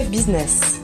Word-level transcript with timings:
Business. 0.00 0.80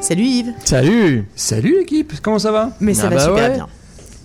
Salut 0.00 0.22
Yves. 0.24 0.52
Salut 0.64 1.24
Salut 1.34 1.78
l'équipe, 1.78 2.12
comment 2.22 2.38
ça 2.38 2.52
va? 2.52 2.76
Mais 2.80 2.92
ça 2.92 3.04
Ah 3.06 3.10
va 3.10 3.16
bah 3.16 3.22
super 3.22 3.34
ouais. 3.50 3.54
bien. 3.54 3.66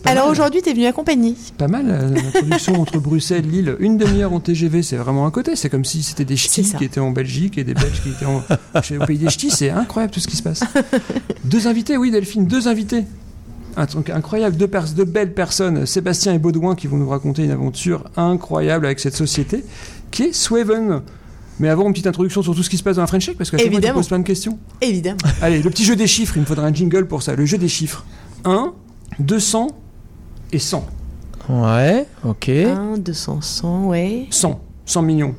Alors 0.06 0.28
aujourd'hui, 0.30 0.62
t'es 0.62 0.74
venu 0.74 0.86
accompagner. 0.86 1.36
Pas 1.58 1.68
mal, 1.70 1.86
euh, 1.88 2.10
la 2.16 2.40
production 2.42 2.82
entre 2.82 3.00
Bruxelles 3.00 3.46
et 3.46 3.50
Lille, 3.50 3.76
une 3.80 3.98
demi-heure 3.98 4.34
en 4.34 4.40
TGV, 4.42 4.84
c'est 4.84 4.98
vraiment 4.98 5.26
à 5.26 5.32
côté. 5.32 5.56
C'est 5.56 5.70
comme 5.70 5.86
si 5.86 6.04
c'était 6.04 6.26
des 6.26 6.36
ch'tis 6.38 6.74
qui 6.78 6.84
étaient 6.84 7.00
en 7.00 7.12
Belgique 7.12 7.58
et 7.58 7.64
des 7.64 7.74
Belges 7.74 8.02
qui 8.04 8.10
étaient 8.10 8.26
en, 8.26 8.38
au 9.02 9.06
pays 9.06 9.18
des 9.18 9.30
ch'tis. 9.30 9.50
C'est 9.52 9.70
incroyable 9.70 10.14
tout 10.14 10.20
ce 10.20 10.28
qui 10.28 10.36
se 10.36 10.44
passe. 10.44 10.64
Deux 11.46 11.68
invités, 11.68 11.96
oui 11.98 12.12
Delphine, 12.12 12.46
deux 12.48 12.68
invités. 12.68 13.06
Un 13.78 13.86
truc 13.86 14.10
incroyable, 14.10 14.58
deux, 14.58 14.68
pers- 14.68 14.92
deux 14.94 15.06
belles 15.06 15.34
personnes, 15.34 15.86
Sébastien 15.86 16.34
et 16.34 16.38
Baudouin, 16.40 16.76
qui 16.76 16.88
vont 16.88 16.98
nous 16.98 17.08
raconter 17.10 17.44
une 17.46 17.52
aventure 17.52 18.04
incroyable 18.18 18.86
avec 18.86 19.00
cette 19.00 19.16
société 19.16 19.64
qui 20.12 20.24
est 20.24 20.34
Swaven. 20.34 21.02
Mais 21.60 21.70
avant, 21.70 21.86
une 21.86 21.92
petite 21.92 22.08
introduction 22.08 22.42
sur 22.42 22.56
tout 22.56 22.64
ce 22.64 22.70
qui 22.70 22.78
se 22.78 22.84
passe 22.84 22.96
dans 22.96 23.02
la 23.02 23.08
French 23.08 23.26
Tech, 23.26 23.36
parce 23.38 23.52
que 23.52 23.58
chaque 23.58 23.72
fois, 23.72 23.82
tu 23.82 23.94
poses 23.94 24.08
plein 24.08 24.20
de 24.20 24.24
questions. 24.24 24.58
Évidemment. 24.82 25.20
Allez, 25.42 25.62
le 25.62 25.70
petit 25.70 25.84
jeu 25.84 25.96
des 25.96 26.08
chiffres, 26.08 26.38
il 26.38 26.42
me 26.42 26.46
faudra 26.46 26.66
un 26.66 26.74
jingle 26.74 27.08
pour 27.08 27.22
ça. 27.22 27.36
Le 27.36 27.46
jeu 27.46 27.58
des 27.58 27.68
chiffres. 27.68 28.06
1, 28.46 28.74
200 29.20 29.68
et 30.54 30.60
100. 30.60 30.86
Ouais, 31.50 32.06
ok. 32.24 32.50
1, 32.50 32.98
200, 33.00 33.42
100, 33.42 33.88
ouais. 33.88 34.28
100. 34.30 34.62
100 34.86 35.02
millions. 35.02 35.36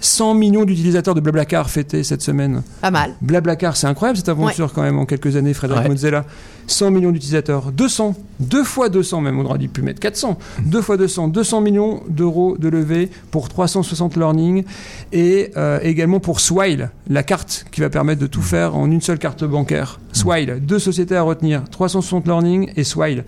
100 0.00 0.34
millions 0.34 0.64
d'utilisateurs 0.64 1.14
de 1.14 1.20
Blablacar 1.20 1.68
fêtés 1.70 2.04
cette 2.04 2.22
semaine. 2.22 2.62
Pas 2.80 2.90
mal. 2.90 3.14
Blablacar, 3.20 3.76
c'est 3.76 3.86
incroyable 3.88 4.16
cette 4.16 4.28
aventure 4.28 4.72
quand 4.72 4.82
même 4.82 4.98
en 4.98 5.06
quelques 5.06 5.34
années, 5.36 5.54
Frédéric 5.54 5.84
Ouais. 5.84 5.88
Mozzella. 5.90 6.24
100 6.68 6.90
millions 6.90 7.10
d'utilisateurs. 7.10 7.72
200. 7.72 8.14
Deux 8.40 8.62
fois 8.62 8.88
200 8.90 9.20
même, 9.22 9.38
on 9.40 9.44
aurait 9.46 9.58
dû 9.58 9.68
plus 9.68 9.82
mettre 9.82 10.00
400. 10.00 10.38
Deux 10.60 10.82
fois 10.82 10.96
200. 10.96 11.28
200 11.28 11.60
millions 11.62 12.02
d'euros 12.08 12.56
de 12.58 12.68
levée 12.68 13.10
pour 13.30 13.48
360 13.48 14.16
learning 14.16 14.64
et 15.12 15.50
euh, 15.56 15.80
également 15.82 16.20
pour 16.20 16.40
Swile, 16.40 16.90
la 17.08 17.22
carte 17.22 17.64
qui 17.72 17.80
va 17.80 17.88
permettre 17.90 18.20
de 18.20 18.26
tout 18.26 18.42
faire 18.42 18.76
en 18.76 18.90
une 18.90 19.00
seule 19.00 19.18
carte 19.18 19.44
bancaire. 19.44 19.98
Swile, 20.12 20.58
deux 20.62 20.78
sociétés 20.78 21.16
à 21.16 21.22
retenir. 21.22 21.64
360 21.70 22.26
learning 22.26 22.70
et 22.76 22.84
Swile. 22.84 23.24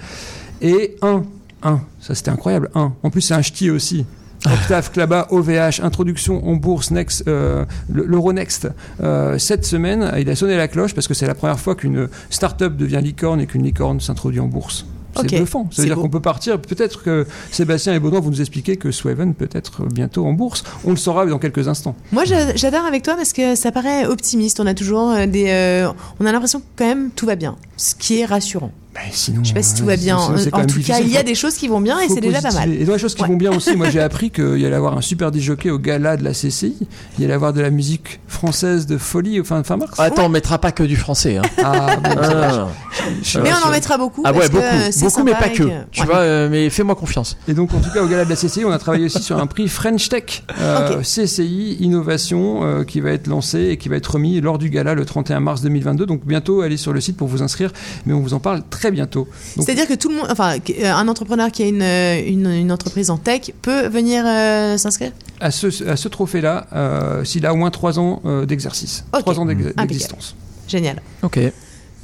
Et 0.63 0.97
1. 1.03 1.23
1. 1.63 1.81
Ça 2.01 2.15
c'était 2.15 2.31
incroyable. 2.31 2.71
1. 2.75 2.93
En 3.03 3.11
plus 3.11 3.23
c'est 3.23 3.35
un 3.35 3.43
ch'ti 3.43 3.71
aussi. 3.71 4.05
Octave, 4.47 4.91
Klaba, 4.91 5.27
OVH, 5.31 5.81
introduction 5.83 6.47
en 6.49 6.55
bourse 6.57 6.91
Next, 6.91 7.25
euh, 7.29 7.65
le- 7.93 8.05
l'Euronext. 8.07 8.69
Euh, 9.03 9.39
cette 9.39 9.67
semaine, 9.67 10.11
il 10.19 10.29
a 10.31 10.37
sonné 10.37 10.57
la 10.57 10.67
cloche 10.69 10.95
parce 10.95 11.07
que 11.09 11.15
c'est 11.15 11.27
la 11.27 11.35
première 11.35 11.61
fois 11.61 11.75
qu'une 11.75 12.09
start-up 12.31 12.77
devient 12.77 13.01
licorne 13.03 13.41
et 13.41 13.47
qu'une 13.47 13.63
licorne 13.65 14.01
s'introduit 14.01 14.41
en 14.41 14.47
bourse. 14.47 14.87
C'est 15.17 15.23
Ok. 15.23 15.35
bluffant. 15.39 15.69
Ça 15.73 15.83
veut 15.83 15.89
dire 15.89 15.97
qu'on 15.97 16.09
peut 16.09 16.21
partir. 16.21 16.61
Peut-être 16.61 17.03
que 17.03 17.27
Sébastien 17.51 17.93
et 17.95 17.99
Baudouin 17.99 18.21
vont 18.21 18.31
nous 18.31 18.41
expliquer 18.41 18.77
que 18.77 18.93
Swaven 18.93 19.35
peut 19.35 19.49
être 19.53 19.83
bientôt 19.87 20.25
en 20.25 20.33
bourse. 20.33 20.63
On 20.85 20.91
le 20.91 20.97
saura 20.97 21.27
dans 21.27 21.39
quelques 21.41 21.67
instants. 21.67 21.97
Moi, 22.13 22.25
j'a- 22.25 22.55
j'adore 22.55 22.85
avec 22.85 23.03
toi 23.03 23.17
parce 23.17 23.33
que 23.33 23.57
ça 23.57 23.73
paraît 23.73 24.07
optimiste. 24.07 24.61
On 24.61 24.67
a 24.67 24.75
toujours 24.75 25.11
euh, 25.11 25.27
des. 25.27 25.47
euh, 25.49 25.89
on 26.21 26.27
a 26.27 26.33
l'impression 26.33 26.61
que 26.61 26.65
quand 26.77 26.87
même 26.87 27.11
tout 27.11 27.27
va 27.27 27.35
bien, 27.35 27.57
ce 27.77 27.97
qui 27.97 28.21
est 28.21 28.25
rassurant. 28.25 28.71
Mais 28.95 29.01
sinon, 29.13 29.41
Je 29.45 29.49
sais 29.49 29.55
pas 29.55 29.63
si 29.63 29.75
tout 29.77 29.85
euh, 29.85 29.87
va 29.87 29.97
bien. 29.97 30.17
En 30.19 30.67
tout 30.67 30.83
cas, 30.83 30.99
il 31.01 31.09
y 31.09 31.17
a 31.17 31.23
des 31.23 31.35
choses 31.37 31.55
qui 31.55 31.69
vont 31.69 31.81
bien 31.81 32.01
et 32.01 32.09
c'est 32.09 32.21
déjà 32.21 32.41
pas 32.43 32.53
mal. 32.53 32.73
Et 32.73 32.85
dans 32.85 32.93
les 32.93 32.99
choses 32.99 33.15
qui 33.15 33.23
Ouais. 33.23 33.29
vont 33.29 33.37
bien 33.37 33.53
aussi, 33.53 33.77
moi 33.77 33.89
j'ai 33.89 34.01
appris 34.01 34.31
qu'il 34.31 34.59
y 34.59 34.67
allait 34.67 34.75
avoir 34.75 34.97
un 34.97 35.01
super 35.01 35.31
disjockey 35.31 35.71
au 35.71 35.79
gala 35.79 36.17
de 36.17 36.25
la 36.25 36.33
CCI. 36.33 36.75
Il 37.17 37.23
y 37.23 37.25
allait 37.25 37.35
avoir 37.35 37.53
de 37.53 37.61
la 37.61 37.71
musique 37.71 38.21
française 38.27 38.87
de 38.87 38.99
folie 38.99 39.43
fin, 39.45 39.63
fin 39.63 39.77
mars. 39.77 39.99
Attends, 39.99 40.27
on 40.27 40.29
mettra 40.29 40.59
pas 40.59 40.73
que 40.73 40.83
du 40.83 40.97
français. 40.97 41.37
Hein. 41.37 41.43
Ah, 41.63 41.97
bon. 42.03 42.11
Ah. 42.21 42.69
Je 43.23 43.39
Mais 43.39 43.51
on 43.53 43.69
en 43.69 43.71
mettra 43.71 43.97
beaucoup. 43.97 44.23
Ah 44.25 44.33
ouais, 44.33 44.49
beaucoup, 44.49 44.63
euh, 44.65 44.89
c'est 44.91 45.05
beaucoup, 45.05 45.23
mais 45.23 45.33
pas 45.33 45.49
que. 45.51 45.63
Tu 45.91 46.01
ouais. 46.01 46.07
vois, 46.07 46.17
euh, 46.19 46.49
mais 46.51 46.69
fais-moi 46.71 46.95
confiance. 46.97 47.37
Et 47.47 47.55
donc, 47.55 47.73
en 47.75 47.79
tout 47.81 47.91
cas, 47.91 48.03
au 48.03 48.09
gala 48.09 48.25
de 48.25 48.31
la 48.31 48.37
CCI, 48.37 48.65
on 48.65 48.73
a 48.73 48.79
travaillé 48.79 49.05
aussi 49.07 49.23
sur 49.23 49.39
un 49.39 49.47
prix 49.47 49.69
French 49.69 50.09
Tech, 50.09 50.43
euh. 50.61 51.01
CCI 51.03 51.77
Innovation, 51.81 52.65
euh, 52.65 52.85
qui 52.85 53.01
va 53.01 53.11
être 53.11 53.27
lancé 53.29 53.69
et 53.71 53.77
qui 53.77 53.89
va 53.89 53.97
être 53.97 54.07
remis 54.15 54.41
lors 54.41 54.59
du 54.59 54.69
gala 54.71 54.95
le 54.95 55.05
31 55.05 55.41
mars 55.41 55.61
2022. 55.63 56.07
Donc, 56.07 56.27
bientôt, 56.27 56.63
allez 56.63 56.77
sur 56.77 56.93
le 56.93 57.01
site 57.01 57.17
pour 57.17 57.29
vous 57.29 57.43
inscrire, 57.43 57.73
mais 58.07 58.15
on 58.15 58.21
vous 58.21 58.35
en 58.35 58.41
parle 58.41 58.63
très 58.69 58.80
bientôt. 58.91 59.29
Donc, 59.57 59.67
C'est-à-dire 59.67 59.87
que 59.87 59.95
tout 59.95 60.09
le 60.09 60.17
monde, 60.17 60.27
enfin, 60.31 60.57
euh, 60.71 60.93
un 60.93 61.09
entrepreneur 61.09 61.51
qui 61.53 61.63
a 61.63 61.67
une, 61.67 61.83
euh, 61.83 62.23
une, 62.27 62.47
une 62.51 62.73
entreprise 62.73 63.11
en 63.11 63.19
tech 63.19 63.51
peut 63.61 63.89
venir 63.89 64.25
euh, 64.27 64.77
s'inscrire? 64.79 65.13
à 65.41 65.51
ce, 65.51 65.87
à 65.89 65.97
ce 65.97 66.09
trophée-là, 66.09 66.67
euh, 66.75 67.25
s'il 67.25 67.45
a 67.47 67.53
au 67.53 67.57
moins 67.57 67.71
3 67.71 67.99
ans 67.99 68.23
euh, 68.25 68.47
d'exercice, 68.47 69.05
Ok. 69.15 69.21
3 69.21 69.41
ans 69.41 69.47
d'existence. 69.47 70.35
Génial. 70.69 71.03
Ok. 71.23 71.39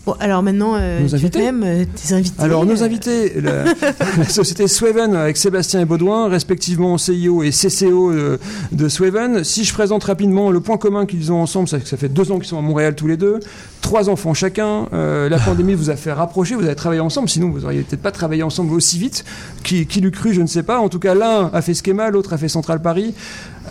Bon, 0.07 0.15
alors 0.21 0.41
maintenant, 0.41 0.77
euh, 0.77 1.01
Nos 1.01 1.17
invités 1.17 1.41
même 1.41 1.65
euh, 1.65 1.85
tes 1.85 2.15
invités. 2.15 2.41
Alors, 2.41 2.65
nos 2.65 2.81
euh, 2.81 2.85
invités, 2.85 3.41
la, 3.41 3.65
la 4.19 4.29
société 4.29 4.69
Swaven 4.69 5.17
avec 5.17 5.37
Sébastien 5.37 5.81
et 5.81 5.85
Baudouin, 5.85 6.29
respectivement 6.29 6.97
CIO 6.97 7.43
et 7.43 7.51
CCO 7.51 8.13
de, 8.13 8.39
de 8.71 8.89
Swaven. 8.89 9.43
Si 9.43 9.65
je 9.65 9.75
présente 9.75 10.05
rapidement 10.05 10.53
le 10.53 10.61
point 10.61 10.77
commun 10.77 11.07
qu'ils 11.07 11.33
ont 11.33 11.43
ensemble, 11.43 11.67
c'est 11.67 11.81
que 11.81 11.89
ça 11.89 11.97
fait 11.97 12.09
deux 12.09 12.31
ans 12.31 12.39
qu'ils 12.39 12.47
sont 12.47 12.59
à 12.59 12.63
Montréal 12.63 12.95
tous 12.95 13.09
les 13.09 13.17
deux, 13.17 13.41
trois 13.87 14.09
enfants 14.09 14.35
chacun. 14.35 14.87
Euh, 14.93 15.29
la 15.29 15.39
pandémie 15.39 15.75
vous 15.75 15.91
a 15.91 15.97
fait 15.97 16.13
rapprocher, 16.13 16.55
vous 16.55 16.65
avez 16.65 16.77
travaillé 16.77 17.01
ensemble, 17.01 17.29
sinon 17.29 17.51
vous 17.51 17.65
auriez 17.65 17.83
peut-être 17.83 18.03
pas 18.03 18.13
travaillé 18.13 18.45
ensemble 18.45 18.75
aussi 18.75 18.99
vite. 18.99 19.25
Qui, 19.65 19.87
qui 19.87 20.01
l'eût 20.01 20.13
cru, 20.13 20.33
je 20.33 20.41
ne 20.41 20.47
sais 20.47 20.63
pas. 20.63 20.79
En 20.79 20.89
tout 20.89 21.01
cas, 21.01 21.15
l'un 21.15 21.51
a 21.53 21.63
fait 21.63 21.75
Schema, 21.75 22.11
l'autre 22.11 22.33
a 22.33 22.39
fait 22.39 22.49
Central 22.49 22.81
Paris. 22.81 23.15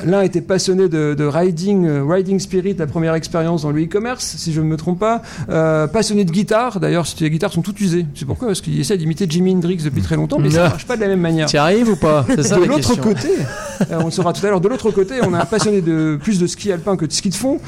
L'un 0.03 0.21
était 0.21 0.41
passionné 0.41 0.89
de, 0.89 1.13
de 1.17 1.23
riding, 1.23 1.85
euh, 1.85 2.03
riding 2.03 2.39
spirit, 2.39 2.75
la 2.77 2.87
première 2.87 3.13
expérience 3.13 3.61
dans 3.61 3.71
le 3.71 3.83
e-commerce, 3.83 4.35
si 4.37 4.51
je 4.51 4.59
ne 4.61 4.65
me 4.65 4.75
trompe 4.77 4.99
pas. 4.99 5.21
Euh, 5.49 5.87
passionné 5.87 6.25
de 6.25 6.31
guitare, 6.31 6.79
d'ailleurs, 6.79 7.05
les 7.19 7.29
guitares 7.29 7.53
sont 7.53 7.61
toutes 7.61 7.79
usées. 7.79 8.05
C'est 8.13 8.25
pourquoi 8.25 8.49
Parce 8.49 8.61
qu'il 8.61 8.79
essaie 8.79 8.97
d'imiter 8.97 9.25
Jimi 9.29 9.53
Hendrix 9.53 9.77
depuis 9.77 10.01
très 10.01 10.15
longtemps, 10.15 10.37
mais 10.39 10.49
ça 10.49 10.63
ne 10.65 10.69
marche 10.69 10.85
pas 10.85 10.95
de 10.97 11.01
la 11.01 11.07
même 11.07 11.21
manière. 11.21 11.47
Tu 11.47 11.55
y 11.55 11.59
arrives 11.59 11.89
ou 11.89 11.95
pas? 11.95 12.25
C'est 12.27 12.43
ça 12.43 12.55
De 12.57 12.61
la 12.61 12.67
l'autre 12.67 12.95
côté, 12.99 13.29
euh, 13.91 13.99
on 14.01 14.05
le 14.05 14.11
saura 14.11 14.33
tout 14.33 14.45
à 14.45 14.49
l'heure, 14.49 14.61
de 14.61 14.67
l'autre 14.67 14.91
côté, 14.91 15.15
on 15.23 15.33
a 15.33 15.41
un 15.41 15.45
passionné 15.45 15.81
de 15.81 16.19
plus 16.21 16.39
de 16.39 16.47
ski 16.47 16.71
alpin 16.71 16.97
que 16.97 17.05
de 17.05 17.11
ski 17.13 17.29
de 17.29 17.35
fond, 17.35 17.59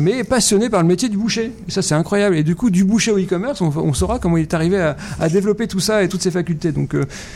mais 0.00 0.24
passionné 0.24 0.70
par 0.70 0.80
le 0.82 0.88
métier 0.88 1.08
du 1.08 1.16
boucher. 1.18 1.52
Et 1.68 1.70
ça, 1.70 1.82
c'est 1.82 1.94
incroyable. 1.94 2.36
Et 2.36 2.42
du 2.42 2.54
coup, 2.54 2.70
du 2.70 2.84
boucher 2.84 3.10
au 3.12 3.18
e-commerce, 3.18 3.60
on, 3.60 3.72
on 3.76 3.92
saura 3.92 4.18
comment 4.18 4.36
il 4.36 4.42
est 4.42 4.54
arrivé 4.54 4.78
à, 4.80 4.96
à 5.20 5.28
développer 5.28 5.68
tout 5.68 5.80
ça 5.80 6.02
et 6.02 6.08
toutes 6.08 6.22
ses 6.22 6.30
facultés. 6.30 6.72
Donc, 6.72 6.94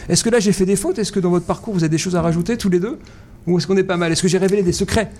est-ce 0.08 0.24
que 0.24 0.30
là, 0.30 0.40
j'ai 0.40 0.52
fait 0.52 0.66
des 0.66 0.76
fautes? 0.76 0.98
Est-ce 0.98 1.12
que 1.12 1.20
dans 1.20 1.30
votre 1.30 1.46
parcours, 1.46 1.74
vous 1.74 1.84
avez 1.84 1.90
des 1.90 1.98
choses 1.98 2.16
à 2.16 2.22
rajouter 2.22 2.56
tous 2.56 2.70
les 2.70 2.80
deux? 2.80 2.98
Ou 3.46 3.56
est-ce 3.56 3.66
qu'on 3.66 3.76
est 3.78 3.82
pas 3.90 3.96
mal 3.96 4.12
Est-ce 4.12 4.22
que 4.22 4.28
j'ai 4.28 4.38
révélé 4.38 4.62
des 4.62 4.72
secrets 4.72 5.10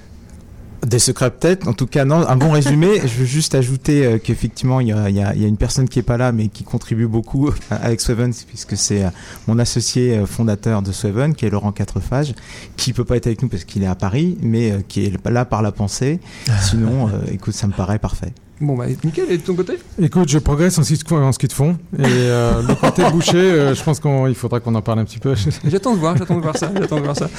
Des 0.86 1.00
secrets 1.00 1.30
peut-être, 1.32 1.66
en 1.66 1.72
tout 1.72 1.86
cas 1.88 2.04
non, 2.04 2.26
un 2.26 2.36
bon 2.36 2.52
résumé. 2.52 3.00
Je 3.02 3.14
veux 3.20 3.24
juste 3.24 3.54
ajouter 3.56 4.06
euh, 4.06 4.18
qu'effectivement 4.18 4.78
il 4.80 4.88
y 4.88 4.92
a, 4.92 5.10
il 5.10 5.16
y 5.16 5.20
a- 5.20 5.34
il 5.34 5.42
y 5.42 5.44
a 5.44 5.48
une 5.48 5.56
personne 5.56 5.88
qui 5.88 5.98
est 5.98 6.02
pas 6.12 6.16
là 6.16 6.30
mais 6.30 6.46
qui 6.48 6.62
contribue 6.62 7.08
beaucoup 7.08 7.50
avec 7.70 8.00
Swaven 8.00 8.32
puisque 8.48 8.76
c'est 8.76 9.04
euh, 9.04 9.08
mon 9.48 9.58
associé 9.58 10.16
euh, 10.18 10.26
fondateur 10.26 10.82
de 10.82 10.92
Swaven 10.92 11.34
qui 11.34 11.46
est 11.46 11.50
Laurent 11.50 11.72
Quatrefages 11.72 12.32
qui 12.76 12.92
peut 12.92 13.04
pas 13.04 13.16
être 13.16 13.26
avec 13.26 13.42
nous 13.42 13.48
parce 13.48 13.64
qu'il 13.64 13.82
est 13.82 13.86
à 13.88 13.96
Paris 13.96 14.38
mais 14.40 14.70
euh, 14.70 14.78
qui 14.86 15.04
est 15.04 15.12
là 15.28 15.44
par 15.44 15.62
la 15.62 15.72
pensée. 15.72 16.20
Sinon 16.62 17.08
euh, 17.08 17.12
écoute 17.32 17.54
ça 17.54 17.66
me 17.66 17.72
paraît 17.72 17.98
parfait. 17.98 18.32
Bon, 18.60 18.76
bah, 18.76 18.84
nickel. 19.04 19.24
Et 19.30 19.38
de 19.38 19.42
ton 19.42 19.54
côté? 19.54 19.74
Écoute, 20.00 20.28
je 20.28 20.38
progresse 20.38 20.78
en 20.78 20.82
ski 20.82 20.98
de, 20.98 21.14
en 21.14 21.32
ski 21.32 21.48
de 21.48 21.52
fond. 21.52 21.78
Et 21.98 22.02
euh, 22.04 22.60
le 22.68 22.74
côté 22.74 23.02
boucher, 23.10 23.38
euh, 23.38 23.74
je 23.74 23.82
pense 23.82 24.00
qu'il 24.00 24.34
faudra 24.34 24.60
qu'on 24.60 24.74
en 24.74 24.82
parle 24.82 24.98
un 24.98 25.04
petit 25.04 25.18
peu. 25.18 25.34
J'attends 25.64 25.94
de 25.94 25.98
voir, 26.00 26.16
j'attends 26.16 26.36
de 26.36 26.42
voir 26.42 26.56
ça, 26.58 26.70
j'attends 26.78 26.96
de 26.98 27.02
voir 27.04 27.16
ça. 27.16 27.30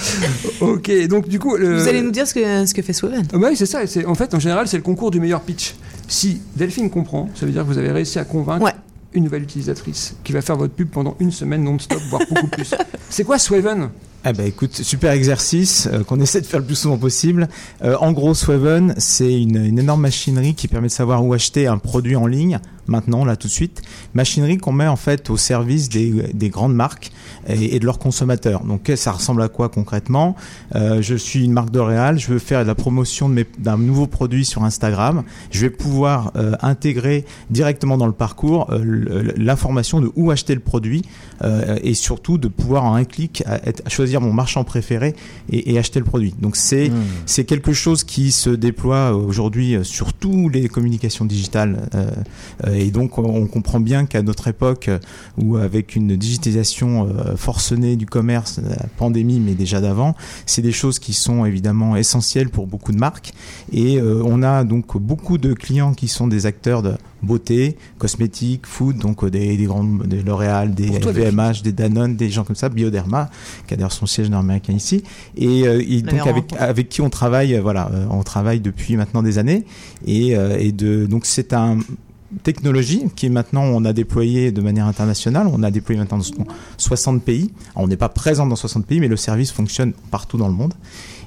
Ok, 0.61 0.91
donc 1.07 1.27
du 1.27 1.37
coup, 1.39 1.55
le- 1.57 1.77
Vous 1.79 1.87
allez 1.87 2.01
nous 2.01 2.11
dire 2.11 2.25
ce 2.27 2.33
que, 2.33 2.65
ce 2.65 2.73
que 2.73 2.81
fait 2.81 2.93
Swaven. 2.93 3.25
Ah 3.33 3.37
bah 3.37 3.47
oui, 3.51 3.55
c'est 3.55 3.65
ça. 3.67 3.85
C'est 3.85 4.05
en 4.05 4.15
fait 4.15 4.33
en 4.33 4.39
général 4.39 4.67
c'est 4.67 4.77
le 4.77 4.83
concours 4.83 5.11
du 5.11 5.19
meilleur 5.19 5.41
pitch. 5.41 5.75
Si 6.07 6.41
Delphine 6.55 6.89
comprend, 6.89 7.29
ça 7.35 7.45
veut 7.45 7.51
dire 7.51 7.61
que 7.61 7.67
vous 7.67 7.77
avez 7.77 7.91
réussi 7.91 8.17
à 8.19 8.23
convaincre 8.25 8.63
Ouais. 8.65 8.73
une 9.13 9.23
nouvelle 9.23 9.43
utilisatrice 9.43 10.15
qui 10.23 10.33
va 10.33 10.41
faire 10.41 10.55
votre 10.57 10.73
pub 10.73 10.89
pendant 10.89 11.15
une 11.19 11.31
semaine 11.31 11.63
non-stop, 11.63 12.01
voire 12.09 12.23
beaucoup 12.29 12.47
plus. 12.47 12.73
C'est 13.09 13.23
quoi 13.23 13.37
Swaven? 13.37 13.89
Eh 14.23 14.33
ben 14.33 14.45
écoute, 14.45 14.75
super 14.75 15.13
exercice 15.13 15.89
euh, 15.91 16.03
qu'on 16.03 16.19
essaie 16.19 16.41
de 16.41 16.45
faire 16.45 16.59
le 16.59 16.65
plus 16.65 16.75
souvent 16.75 16.97
possible. 16.97 17.49
Euh, 17.83 17.97
en 17.99 18.11
gros, 18.11 18.35
Swaven, 18.35 18.93
c'est 18.97 19.41
une, 19.41 19.65
une 19.65 19.79
énorme 19.79 20.01
machinerie 20.01 20.53
qui 20.53 20.67
permet 20.67 20.89
de 20.89 20.93
savoir 20.93 21.25
où 21.25 21.33
acheter 21.33 21.65
un 21.65 21.79
produit 21.79 22.15
en 22.15 22.27
ligne, 22.27 22.59
maintenant, 22.91 23.25
là, 23.25 23.35
tout 23.35 23.47
de 23.47 23.51
suite. 23.53 23.81
Machinerie 24.13 24.57
qu'on 24.57 24.71
met 24.73 24.87
en 24.87 24.95
fait 24.95 25.29
au 25.29 25.37
service 25.37 25.89
des, 25.89 26.11
des 26.33 26.49
grandes 26.49 26.75
marques 26.75 27.11
et, 27.47 27.75
et 27.75 27.79
de 27.79 27.85
leurs 27.85 27.97
consommateurs. 27.99 28.63
Donc 28.63 28.91
ça 28.95 29.11
ressemble 29.11 29.41
à 29.41 29.47
quoi 29.47 29.69
concrètement? 29.69 30.35
Euh, 30.75 31.01
Je 31.01 31.15
suis 31.15 31.43
une 31.45 31.53
marque 31.53 31.71
de 31.71 31.79
Réal, 31.79 32.19
je 32.19 32.27
veux 32.27 32.39
faire 32.39 32.61
de 32.61 32.67
la 32.67 32.75
promotion 32.75 33.33
d'un 33.57 33.77
nouveau 33.77 34.05
produit 34.07 34.45
sur 34.45 34.63
Instagram. 34.63 35.23
Je 35.49 35.61
vais 35.61 35.69
pouvoir 35.71 36.31
euh, 36.35 36.53
intégrer 36.61 37.25
directement 37.49 37.97
dans 37.97 38.07
le 38.07 38.11
parcours 38.13 38.67
euh, 38.71 39.31
l'information 39.37 40.01
de 40.01 40.11
où 40.15 40.29
acheter 40.31 40.53
le 40.53 40.61
produit 40.61 41.01
et 41.83 41.95
surtout 41.95 42.37
de 42.37 42.47
pouvoir 42.47 42.83
en 42.85 42.93
un 42.93 43.03
clic 43.03 43.41
à, 43.47 43.55
être- 43.67 43.81
à 43.85 43.89
choisir 43.89 44.21
mon 44.21 44.31
marchand 44.31 44.63
préféré 44.63 45.15
et, 45.51 45.71
et 45.73 45.79
acheter 45.79 45.97
le 45.99 46.05
produit. 46.05 46.35
Donc 46.39 46.55
c'est 46.55 46.89
Hmm. 46.91 47.03
c'est 47.25 47.45
quelque 47.45 47.73
chose 47.73 48.03
qui 48.03 48.31
se 48.31 48.49
déploie 48.49 49.13
aujourd'hui 49.15 49.77
sur 49.83 50.13
toutes 50.13 50.53
les 50.53 50.67
communications 50.67 51.25
digitales 51.25 51.77
et 52.81 52.91
donc 52.91 53.17
on, 53.17 53.47
comprend 53.47 53.79
bien 53.79 54.05
qu'à 54.05 54.21
notre 54.21 54.47
époque, 54.47 54.87
euh, 54.87 54.99
où 55.37 55.57
avec 55.57 55.95
une 55.95 56.15
digitalisation 56.15 57.07
euh, 57.07 57.35
forcenée 57.35 57.95
du 57.95 58.05
commerce, 58.05 58.59
la 58.63 58.87
pandémie, 58.97 59.39
mais 59.39 59.53
déjà 59.53 59.81
d'avant, 59.81 60.15
c'est 60.45 60.61
des 60.61 60.71
choses 60.71 60.99
qui 60.99 61.13
sont 61.13 61.45
évidemment 61.45 61.95
essentielles 61.95 62.49
pour 62.49 62.67
beaucoup 62.67 62.91
de 62.91 62.97
marques. 62.97 63.33
Et 63.71 63.97
euh, 63.99 64.21
on 64.25 64.43
a 64.43 64.63
donc 64.63 64.97
beaucoup 64.97 65.37
de 65.37 65.53
clients 65.53 65.93
qui 65.93 66.07
sont 66.07 66.27
des 66.27 66.45
acteurs 66.45 66.81
de 66.81 66.93
beauté, 67.23 67.77
cosmétiques, 67.97 68.65
food, 68.65 68.97
donc 68.97 69.23
euh, 69.23 69.29
des, 69.29 69.57
des 69.57 69.65
grandes, 69.65 70.07
des 70.07 70.21
L'Oréal, 70.21 70.73
des 70.73 70.87
LVMH, 70.99 71.61
des 71.63 71.71
Danone, 71.71 72.15
des 72.15 72.29
gens 72.29 72.43
comme 72.43 72.55
ça, 72.55 72.69
Bioderma, 72.69 73.29
qui 73.67 73.73
a 73.73 73.77
d'ailleurs 73.77 73.91
son 73.91 74.05
siège 74.05 74.29
nord-américain 74.29 74.73
ici, 74.73 75.03
et, 75.35 75.67
euh, 75.67 75.81
et 75.81 76.03
On 76.07 76.17
donc 76.17 76.53
avec, 76.57 76.89
qui 76.89 77.01
on 77.01 77.09
travaille, 77.09 77.55
euh, 77.55 77.61
voilà, 77.61 77.89
euh, 77.93 78.05
on 78.09 78.23
travaille 78.23 78.59
depuis 78.59 78.97
maintenant 78.97 79.23
des 79.23 79.37
années, 79.37 79.65
et, 80.05 80.35
euh, 80.35 80.57
et 80.59 80.71
de, 80.71 81.05
donc 81.05 81.25
c'est 81.25 81.53
un 81.53 81.79
technologie 82.43 83.03
qui 83.15 83.29
maintenant 83.29 83.63
on 83.63 83.83
a 83.85 83.93
déployé 83.93 84.51
de 84.51 84.61
manière 84.61 84.85
internationale, 84.87 85.47
on 85.51 85.63
a 85.63 85.71
déployé 85.71 85.99
maintenant 85.99 86.17
dans 86.19 86.45
60 86.77 87.23
pays. 87.23 87.51
Alors, 87.75 87.83
on 87.85 87.87
n'est 87.87 87.97
pas 87.97 88.09
présent 88.09 88.45
dans 88.47 88.55
60 88.55 88.85
pays, 88.85 88.99
mais 88.99 89.07
le 89.07 89.17
service 89.17 89.51
fonctionne 89.51 89.93
partout 90.11 90.37
dans 90.37 90.47
le 90.47 90.53
monde. 90.53 90.73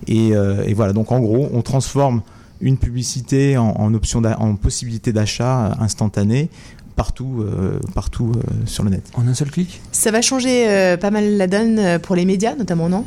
Et, 0.06 0.34
euh, 0.34 0.64
et 0.66 0.74
voilà, 0.74 0.92
donc 0.92 1.12
en 1.12 1.20
gros, 1.20 1.48
on 1.52 1.62
transforme 1.62 2.22
une 2.60 2.78
publicité 2.78 3.56
en, 3.56 3.70
en 3.76 3.92
option, 3.94 4.22
en 4.24 4.54
possibilité 4.56 5.12
d'achat 5.12 5.76
instantanée 5.80 6.48
partout, 6.96 7.40
euh, 7.42 7.80
partout 7.94 8.32
euh, 8.36 8.40
sur 8.66 8.84
le 8.84 8.90
net. 8.90 9.02
En 9.14 9.26
un 9.26 9.34
seul 9.34 9.50
clic? 9.50 9.80
Ça 9.92 10.10
va 10.10 10.22
changer 10.22 10.68
euh, 10.68 10.96
pas 10.96 11.10
mal 11.10 11.36
la 11.36 11.46
donne 11.48 11.98
pour 12.00 12.14
les 12.16 12.24
médias, 12.24 12.54
notamment, 12.54 12.88
non? 12.88 13.04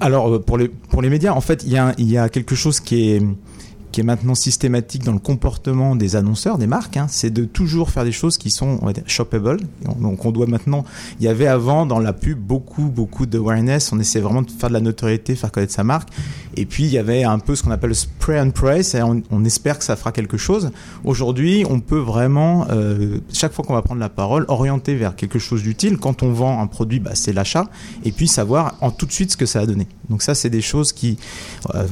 Alors 0.00 0.42
pour 0.42 0.58
les 0.58 0.68
pour 0.68 1.00
les 1.00 1.08
médias, 1.08 1.32
en 1.32 1.40
fait, 1.40 1.62
il 1.64 1.70
y 1.72 1.76
a 1.78 1.88
un- 1.88 1.94
il 1.96 2.10
y 2.10 2.18
a 2.18 2.28
quelque 2.28 2.54
chose 2.56 2.80
qui 2.80 3.10
est 3.10 3.22
qui 3.92 4.00
est 4.00 4.04
maintenant 4.04 4.34
systématique 4.34 5.04
dans 5.04 5.12
le 5.12 5.18
comportement 5.18 5.94
des 5.94 6.16
annonceurs, 6.16 6.58
des 6.58 6.66
marques, 6.66 6.96
hein, 6.96 7.06
c'est 7.08 7.30
de 7.30 7.44
toujours 7.44 7.90
faire 7.90 8.04
des 8.04 8.12
choses 8.12 8.38
qui 8.38 8.50
sont 8.50 8.78
on 8.80 8.86
va 8.86 8.92
dire, 8.92 9.04
shoppable. 9.06 9.58
Donc 10.00 10.24
on 10.24 10.32
doit 10.32 10.46
maintenant, 10.46 10.84
il 11.20 11.26
y 11.26 11.28
avait 11.28 11.46
avant 11.46 11.86
dans 11.86 11.98
la 11.98 12.12
pub 12.12 12.38
beaucoup 12.38 12.84
beaucoup 12.84 13.26
de 13.26 13.38
awareness, 13.38 13.92
on 13.92 14.00
essayait 14.00 14.24
vraiment 14.24 14.42
de 14.42 14.50
faire 14.50 14.68
de 14.68 14.74
la 14.74 14.80
notoriété, 14.80 15.34
faire 15.34 15.52
connaître 15.52 15.72
sa 15.72 15.84
marque. 15.84 16.08
Et 16.56 16.66
puis 16.66 16.84
il 16.84 16.90
y 16.90 16.98
avait 16.98 17.24
un 17.24 17.38
peu 17.38 17.54
ce 17.54 17.62
qu'on 17.62 17.70
appelle 17.70 17.90
le 17.90 17.94
spray 17.94 18.40
and 18.40 18.50
pray, 18.50 18.82
c'est 18.82 19.02
on, 19.02 19.44
espère 19.44 19.78
que 19.78 19.84
ça 19.84 19.96
fera 19.96 20.12
quelque 20.12 20.36
chose. 20.36 20.70
Aujourd'hui, 21.04 21.64
on 21.68 21.80
peut 21.80 21.98
vraiment 21.98 22.66
euh, 22.70 23.18
chaque 23.32 23.52
fois 23.52 23.64
qu'on 23.64 23.74
va 23.74 23.82
prendre 23.82 24.00
la 24.00 24.08
parole, 24.08 24.44
orienter 24.48 24.94
vers 24.94 25.16
quelque 25.16 25.38
chose 25.38 25.62
d'utile. 25.62 25.98
Quand 25.98 26.22
on 26.22 26.32
vend 26.32 26.60
un 26.60 26.66
produit, 26.66 27.00
bah, 27.00 27.12
c'est 27.14 27.32
l'achat, 27.32 27.68
et 28.04 28.12
puis 28.12 28.28
savoir 28.28 28.76
en 28.80 28.90
tout 28.90 29.06
de 29.06 29.12
suite 29.12 29.32
ce 29.32 29.36
que 29.36 29.46
ça 29.46 29.60
a 29.60 29.66
donné. 29.66 29.86
Donc 30.08 30.22
ça, 30.22 30.34
c'est 30.34 30.50
des 30.50 30.60
choses 30.60 30.92
qui, 30.92 31.18
euh, 31.74 31.86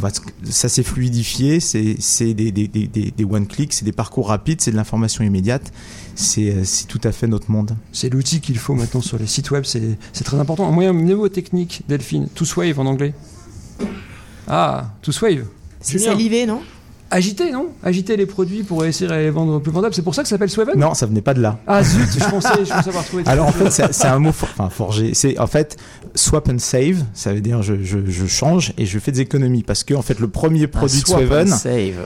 ça 0.44 0.68
s'est 0.68 0.82
fluidifié, 0.82 1.60
c'est 1.98 2.34
des, 2.34 2.52
des, 2.52 2.68
des, 2.68 2.86
des, 2.86 3.10
des 3.10 3.24
one-click, 3.24 3.72
c'est 3.72 3.84
des 3.84 3.92
parcours 3.92 4.28
rapides, 4.28 4.60
c'est 4.60 4.70
de 4.70 4.76
l'information 4.76 5.24
immédiate. 5.24 5.72
C'est 6.14 6.50
euh, 6.50 6.64
c'est 6.64 6.86
tout 6.86 7.00
à 7.04 7.12
fait 7.12 7.26
notre 7.26 7.50
monde. 7.50 7.76
C'est 7.92 8.10
l'outil 8.10 8.40
qu'il 8.40 8.58
faut 8.58 8.74
maintenant 8.74 9.00
sur 9.00 9.18
les 9.18 9.26
sites 9.26 9.50
web, 9.50 9.64
c'est 9.64 9.98
très 10.24 10.38
important. 10.38 10.68
Un 10.68 10.72
moyen 10.72 10.92
mnémotechnique, 10.92 11.82
Delphine, 11.88 12.28
to 12.34 12.44
swave 12.44 12.78
en 12.78 12.86
anglais. 12.86 13.14
Ah, 14.46 14.92
to 15.02 15.12
swave. 15.12 15.46
C'est 15.80 15.98
salivé, 15.98 16.46
non? 16.46 16.60
Agiter, 17.12 17.50
non? 17.50 17.68
Agiter 17.82 18.16
les 18.16 18.26
produits 18.26 18.62
pour 18.62 18.84
essayer 18.84 19.10
de 19.10 19.14
les 19.14 19.30
vendre 19.30 19.58
plus 19.60 19.72
vendables. 19.72 19.94
C'est 19.94 20.02
pour 20.02 20.14
ça 20.14 20.22
que 20.22 20.28
ça 20.28 20.34
s'appelle 20.36 20.50
Swaven? 20.50 20.78
Non, 20.78 20.94
ça 20.94 21.06
venait 21.06 21.20
pas 21.20 21.34
de 21.34 21.40
là. 21.40 21.58
Ah 21.66 21.82
zut, 21.82 22.06
je 22.12 22.24
pensais, 22.30 22.48
je 22.64 22.72
pensais 22.72 22.88
avoir 22.88 23.04
trouvé. 23.04 23.24
Alors 23.26 23.46
en 23.48 23.52
fait, 23.52 23.70
c'est 23.92 24.06
un 24.06 24.18
mot 24.20 24.30
for- 24.32 24.48
enfin, 24.56 24.70
forgé. 24.70 25.12
C'est 25.14 25.38
en 25.38 25.48
fait 25.48 25.76
swap 26.14 26.48
and 26.48 26.58
save. 26.58 27.04
Ça 27.12 27.32
veut 27.32 27.40
dire 27.40 27.62
je, 27.62 27.82
je, 27.82 27.98
je 28.06 28.26
change 28.26 28.72
et 28.78 28.86
je 28.86 28.98
fais 29.00 29.10
des 29.10 29.20
économies 29.22 29.62
parce 29.64 29.82
que 29.82 29.94
en 29.94 30.02
fait 30.02 30.20
le 30.20 30.28
premier 30.28 30.66
produit 30.68 31.00
de 31.00 31.04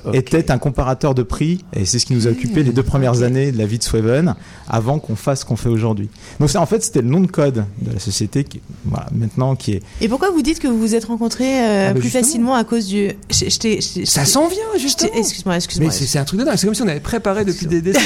ok. 0.08 0.14
était 0.14 0.50
un 0.50 0.58
comparateur 0.58 1.14
de 1.14 1.22
prix 1.22 1.64
et 1.74 1.84
c'est 1.84 1.98
ce 1.98 2.06
qui 2.06 2.14
nous 2.14 2.26
a 2.26 2.30
occupé 2.30 2.62
les 2.62 2.72
deux 2.72 2.82
premières 2.82 3.22
années 3.22 3.52
de 3.52 3.58
la 3.58 3.66
vie 3.66 3.78
de 3.78 3.84
Swaven 3.84 4.34
avant 4.68 4.98
qu'on 4.98 5.16
fasse 5.16 5.40
ce 5.40 5.44
qu'on 5.44 5.56
fait 5.56 5.68
aujourd'hui. 5.68 6.08
Donc 6.40 6.48
c'est 6.50 6.58
en 6.58 6.66
fait 6.66 6.82
c'était 6.82 7.02
le 7.02 7.08
nom 7.08 7.20
de 7.20 7.26
code 7.26 7.64
de 7.82 7.92
la 7.92 8.00
société 8.00 8.44
qui 8.44 8.62
voilà, 8.86 9.06
maintenant 9.12 9.54
qui 9.54 9.72
est 9.72 9.82
Et 10.00 10.08
pourquoi 10.08 10.30
vous 10.30 10.40
dites 10.42 10.60
que 10.60 10.68
vous 10.68 10.78
vous 10.78 10.94
êtes 10.94 11.04
rencontrés 11.04 11.44
euh, 11.60 11.88
Ah 11.90 11.92
bah 11.92 12.00
plus 12.00 12.04
justement. 12.04 12.24
facilement 12.24 12.54
à 12.54 12.64
cause 12.64 12.86
du. 12.86 13.10
je- 13.30 13.48
je 13.50 13.58
t'ai- 13.58 13.80
je- 13.82 14.00
je- 14.00 14.04
Ça 14.06 14.24
s'en 14.24 14.48
vient, 14.48 14.58
justement. 14.78 14.93
T'ai- 14.96 15.18
Excuse-moi, 15.18 15.54
Mais 15.54 15.56
excuse-moi. 15.56 15.90
c'est 15.90 16.06
c'est 16.06 16.18
un 16.18 16.24
truc 16.24 16.40
de 16.40 16.44
dingue. 16.44 16.56
C'est 16.56 16.66
comme 16.66 16.74
si 16.74 16.82
on 16.82 16.88
avait 16.88 17.00
préparé 17.00 17.44
depuis 17.44 17.66
des 17.66 17.80
décennies. 17.82 18.04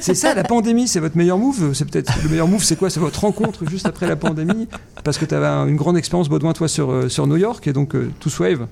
c'est 0.00 0.14
ça, 0.14 0.34
la 0.34 0.44
pandémie, 0.44 0.88
c'est 0.88 1.00
votre 1.00 1.16
meilleur 1.16 1.38
move. 1.38 1.72
C'est 1.74 1.84
peut-être 1.90 2.12
le 2.22 2.28
meilleur 2.28 2.48
move, 2.48 2.62
c'est 2.64 2.76
quoi? 2.76 2.90
C'est 2.90 3.00
votre 3.00 3.20
rencontre 3.20 3.68
juste 3.68 3.86
après 3.86 4.06
la 4.06 4.16
pandémie, 4.16 4.68
parce 5.04 5.18
que 5.18 5.24
tu 5.24 5.34
avais 5.34 5.46
une 5.70 5.76
grande 5.76 5.96
expérience, 5.96 6.28
Baudouin, 6.28 6.52
toi, 6.52 6.68
sur, 6.68 6.90
euh, 6.90 7.08
sur 7.08 7.26
New 7.26 7.36
York, 7.36 7.66
et 7.66 7.72
donc 7.72 7.94
euh, 7.94 8.10
To 8.20 8.30
Swave. 8.30 8.66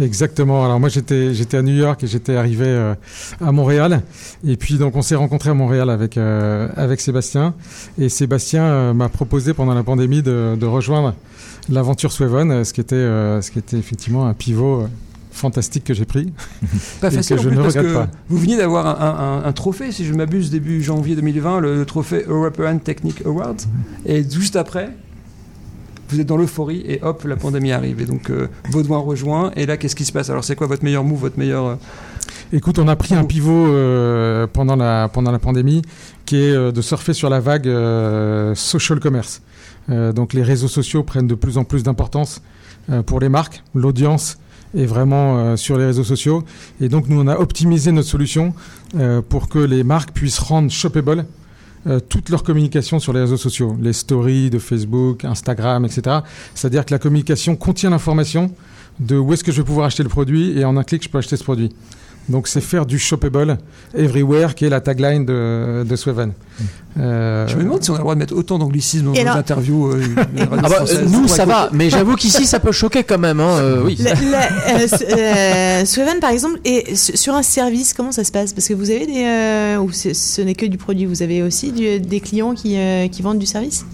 Exactement. 0.00 0.64
Alors 0.64 0.80
moi 0.80 0.88
j'étais 0.88 1.32
j'étais 1.32 1.56
à 1.58 1.62
New 1.62 1.72
York 1.74 2.02
et 2.02 2.08
j'étais 2.08 2.34
arrivé 2.34 2.64
euh, 2.66 2.94
à 3.40 3.52
Montréal 3.52 4.02
et 4.44 4.56
puis 4.56 4.78
donc 4.78 4.96
on 4.96 5.00
s'est 5.02 5.14
rencontré 5.14 5.50
à 5.50 5.54
Montréal 5.54 5.90
avec 5.90 6.16
euh, 6.16 6.68
avec 6.74 7.00
Sébastien 7.00 7.54
et 7.96 8.08
Sébastien 8.08 8.64
euh, 8.64 8.92
m'a 8.94 9.08
proposé 9.08 9.54
pendant 9.54 9.74
la 9.74 9.84
pandémie 9.84 10.22
de, 10.22 10.56
de 10.58 10.66
rejoindre 10.66 11.14
l'aventure 11.68 12.10
euh, 12.20 12.64
ce 12.64 12.72
qui 12.72 12.80
était 12.80 12.96
euh, 12.96 13.40
ce 13.40 13.52
qui 13.52 13.60
était 13.60 13.76
effectivement 13.76 14.26
un 14.26 14.34
pivot 14.34 14.82
euh, 14.82 14.86
fantastique 15.36 15.84
que 15.84 15.94
j'ai 15.94 16.04
pris. 16.04 16.32
Pas 17.00 17.10
facile 17.10 17.36
que 17.36 17.40
en 17.40 17.44
je 17.44 17.48
plus, 17.48 17.56
ne 17.58 17.62
parce 17.62 17.74
regrette 17.76 17.92
que 17.92 17.98
pas. 17.98 18.08
vous 18.28 18.38
veniez 18.38 18.56
d'avoir 18.56 18.86
un, 18.86 19.42
un- 19.44 19.48
un 19.48 19.52
trophée, 19.52 19.92
si 19.92 20.04
je 20.04 20.12
ne 20.12 20.16
m'abuse, 20.18 20.50
début 20.50 20.82
janvier 20.82 21.14
2020, 21.16 21.60
le 21.60 21.84
trophée 21.84 22.24
European 22.26 22.78
Technique 22.78 23.24
Award. 23.26 23.60
Et 24.06 24.22
juste 24.28 24.56
après, 24.56 24.90
vous 26.08 26.20
êtes 26.20 26.26
dans 26.26 26.36
l'euphorie 26.36 26.82
et 26.86 27.00
hop, 27.02 27.24
la 27.24 27.36
pandémie 27.36 27.72
arrive. 27.72 28.00
Et 28.00 28.04
donc, 28.06 28.30
euh, 28.30 28.48
Baudouin 28.70 28.98
rejoint. 28.98 29.50
Et 29.56 29.66
là, 29.66 29.76
qu'est-ce 29.76 29.96
qui 29.96 30.04
se 30.04 30.12
passe? 30.12 30.30
Alors, 30.30 30.44
c'est 30.44 30.54
quoi 30.56 30.66
votre 30.68 30.84
meilleur 30.84 31.02
move, 31.04 31.18
votre 31.20 31.38
meilleur. 31.38 31.66
euh, 31.66 31.74
Écoute, 32.52 32.78
on 32.78 32.86
a 32.86 32.94
pris 32.94 33.14
un 33.14 33.24
pivot 33.24 33.66
euh, 33.66 34.46
pendant 34.52 34.76
la 34.76 35.08
pendant 35.12 35.32
la 35.32 35.40
pandémie 35.40 35.82
qui 36.26 36.36
est 36.36 36.52
euh, 36.52 36.70
de 36.70 36.80
surfer 36.80 37.12
sur 37.12 37.28
la 37.28 37.40
vague 37.40 37.68
social 38.54 39.00
commerce. 39.00 39.42
Donc 39.88 40.32
les 40.32 40.42
réseaux 40.42 40.66
sociaux 40.68 41.04
prennent 41.04 41.28
de 41.28 41.36
plus 41.36 41.58
en 41.58 41.64
plus 41.64 41.82
d'importance 41.84 42.40
pour 43.06 43.20
les 43.20 43.28
marques. 43.28 43.62
L'audience 43.74 44.36
est 44.76 44.86
vraiment 44.86 45.38
euh, 45.38 45.56
sur 45.56 45.78
les 45.78 45.86
réseaux 45.86 46.04
sociaux 46.04 46.44
et 46.80 46.88
donc 46.88 47.08
nous 47.08 47.20
on 47.20 47.26
a 47.26 47.36
optimisé 47.36 47.92
notre 47.92 48.08
solution 48.08 48.54
euh, 48.96 49.22
pour 49.26 49.48
que 49.48 49.58
les 49.58 49.82
marques 49.82 50.12
puissent 50.12 50.38
rendre 50.38 50.70
shoppable 50.70 51.24
euh, 51.86 52.00
toute 52.00 52.30
leur 52.30 52.42
communication 52.42 52.98
sur 52.98 53.12
les 53.12 53.20
réseaux 53.20 53.36
sociaux, 53.36 53.76
les 53.80 53.92
stories 53.92 54.50
de 54.50 54.58
Facebook, 54.58 55.24
Instagram, 55.24 55.84
etc. 55.84 56.18
C'est-à-dire 56.54 56.84
que 56.84 56.92
la 56.92 56.98
communication 56.98 57.54
contient 57.54 57.90
l'information 57.90 58.50
de 58.98 59.16
où 59.16 59.32
est-ce 59.32 59.44
que 59.44 59.52
je 59.52 59.58
vais 59.58 59.66
pouvoir 59.66 59.86
acheter 59.86 60.02
le 60.02 60.08
produit 60.08 60.58
et 60.58 60.64
en 60.64 60.76
un 60.76 60.82
clic 60.82 61.02
je 61.04 61.08
peux 61.08 61.18
acheter 61.18 61.36
ce 61.36 61.44
produit. 61.44 61.70
Donc 62.28 62.48
c'est 62.48 62.60
faire 62.60 62.86
du 62.86 62.98
shoppable 62.98 63.56
everywhere 63.96 64.54
qui 64.56 64.64
est 64.64 64.68
la 64.68 64.80
tagline 64.80 65.24
de, 65.24 65.84
de 65.88 65.96
Swaven. 65.96 66.32
Euh, 66.98 67.46
Je 67.46 67.56
me 67.56 67.62
demande 67.62 67.84
si 67.84 67.90
on 67.90 67.94
a 67.94 67.98
le 67.98 68.02
droit 68.02 68.14
de 68.14 68.18
mettre 68.18 68.34
autant 68.34 68.58
d'anglicisme 68.58 69.04
dans 69.06 69.12
nos 69.12 69.30
interviews. 69.38 69.92
euh, 69.92 70.02
Ah 70.50 70.68
bah, 70.68 70.84
euh, 70.90 71.04
nous, 71.08 71.28
ça 71.28 71.44
va, 71.44 71.68
mais 71.72 71.88
j'avoue 71.90 72.16
qu'ici, 72.16 72.46
ça 72.46 72.58
peut 72.58 72.72
choquer 72.72 73.04
quand 73.04 73.18
même. 73.18 73.38
Hein, 73.38 73.58
euh, 73.60 73.82
oui. 73.84 73.96
La- 74.00 74.14
la- 74.14 74.46
euh, 74.74 74.78
s- 74.78 75.04
euh, 75.08 75.84
Swaven, 75.84 76.18
par 76.20 76.30
exemple, 76.30 76.58
et 76.64 76.96
sur 76.96 77.34
un 77.34 77.42
service, 77.42 77.92
comment 77.94 78.12
ça 78.12 78.24
se 78.24 78.32
passe? 78.32 78.52
Parce 78.52 78.66
que 78.66 78.74
vous 78.74 78.90
avez 78.90 79.06
des. 79.06 79.22
euh, 79.24 79.78
ou 79.78 79.92
ce 79.92 80.40
n'est 80.42 80.54
que 80.54 80.66
du 80.66 80.78
produit, 80.78 81.04
vous 81.06 81.22
avez 81.22 81.42
aussi 81.42 81.70
du- 81.70 82.00
des 82.00 82.20
clients 82.20 82.54
qui, 82.54 82.76
euh, 82.76 83.06
qui 83.08 83.22
vendent 83.22 83.38
du 83.38 83.46
service? 83.46 83.84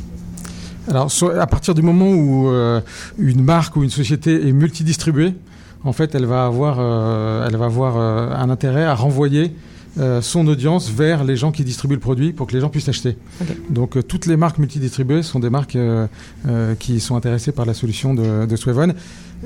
Alors, 0.89 1.11
so- 1.11 1.31
à 1.31 1.47
partir 1.47 1.75
du 1.75 1.83
moment 1.83 2.09
où 2.09 2.49
euh, 2.49 2.81
une 3.19 3.43
marque 3.43 3.77
ou 3.77 3.83
une 3.83 3.91
société 3.91 4.49
est 4.49 4.53
multidistribuée, 4.53 5.35
en 5.85 5.93
fait, 5.93 6.15
elle 6.15 6.27
va 6.27 6.45
avoir, 6.47 6.77
euh, 6.79 7.47
elle 7.47 7.57
va 7.57 7.65
avoir 7.67 7.97
euh, 7.97 8.31
un 8.35 8.51
intérêt 8.51 8.85
à 8.85 8.95
renvoyer 8.95 9.53
euh, 9.99 10.23
son 10.23 10.47
audience 10.47 10.91
vers 10.91 11.23
les 11.23 11.37
gens 11.37 11.53
qui 11.53 11.65
distribuent 11.65 11.97
le 11.97 12.01
produit 12.01 12.33
pour 12.33 12.47
que 12.47 12.55
les 12.55 12.61
gens 12.61 12.71
puissent 12.71 12.87
l'acheter. 12.87 13.17
Ok. 13.41 13.49
Donc, 13.69 13.97
euh, 13.97 14.03
toutes 14.03 14.27
les 14.27 14.37
marques 14.37 14.59
multidistribuées 14.59 15.23
sont 15.23 15.39
des 15.39 15.51
marques 15.51 15.77
euh, 15.77 16.07
euh, 16.49 16.75
qui 16.75 16.99
sont 16.99 17.15
intéressées 17.17 17.53
par 17.53 17.67
la 17.67 17.75
solution 17.75 18.15
de, 18.15 18.47
de. 18.47 18.57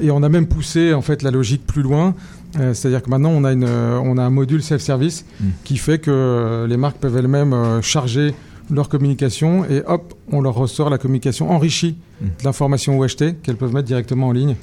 Et 0.00 0.10
on 0.10 0.22
a 0.22 0.28
même 0.28 0.46
poussé 0.46 0.94
en 0.94 1.02
fait 1.02 1.22
la 1.22 1.30
logique 1.30 1.66
plus 1.66 1.82
loin. 1.82 2.14
Euh, 2.60 2.74
C'est-à-dire 2.74 3.02
que 3.02 3.10
maintenant, 3.10 3.30
on 3.30 3.42
a, 3.44 3.52
une, 3.52 3.64
on 3.64 4.18
a 4.18 4.22
un 4.22 4.30
module 4.30 4.62
self-service 4.62 5.24
Mm. 5.40 5.44
qui 5.64 5.78
fait 5.78 5.98
que 5.98 6.66
les 6.68 6.76
marques 6.76 6.98
peuvent 6.98 7.16
elles-mêmes 7.16 7.52
euh, 7.52 7.82
charger 7.82 8.34
leur 8.70 8.88
communication 8.88 9.64
et 9.64 9.82
hop, 9.86 10.14
on 10.32 10.40
leur 10.40 10.54
ressort 10.54 10.90
la 10.90 10.98
communication 10.98 11.50
enrichie 11.50 11.96
Mm. 12.18 12.24
de 12.40 12.44
l'information 12.44 12.98
OHT 12.98 13.42
qu'elles 13.42 13.56
peuvent 13.58 13.74
mettre 13.74 13.86
directement 13.88 14.28
en 14.28 14.32
ligne 14.32 14.56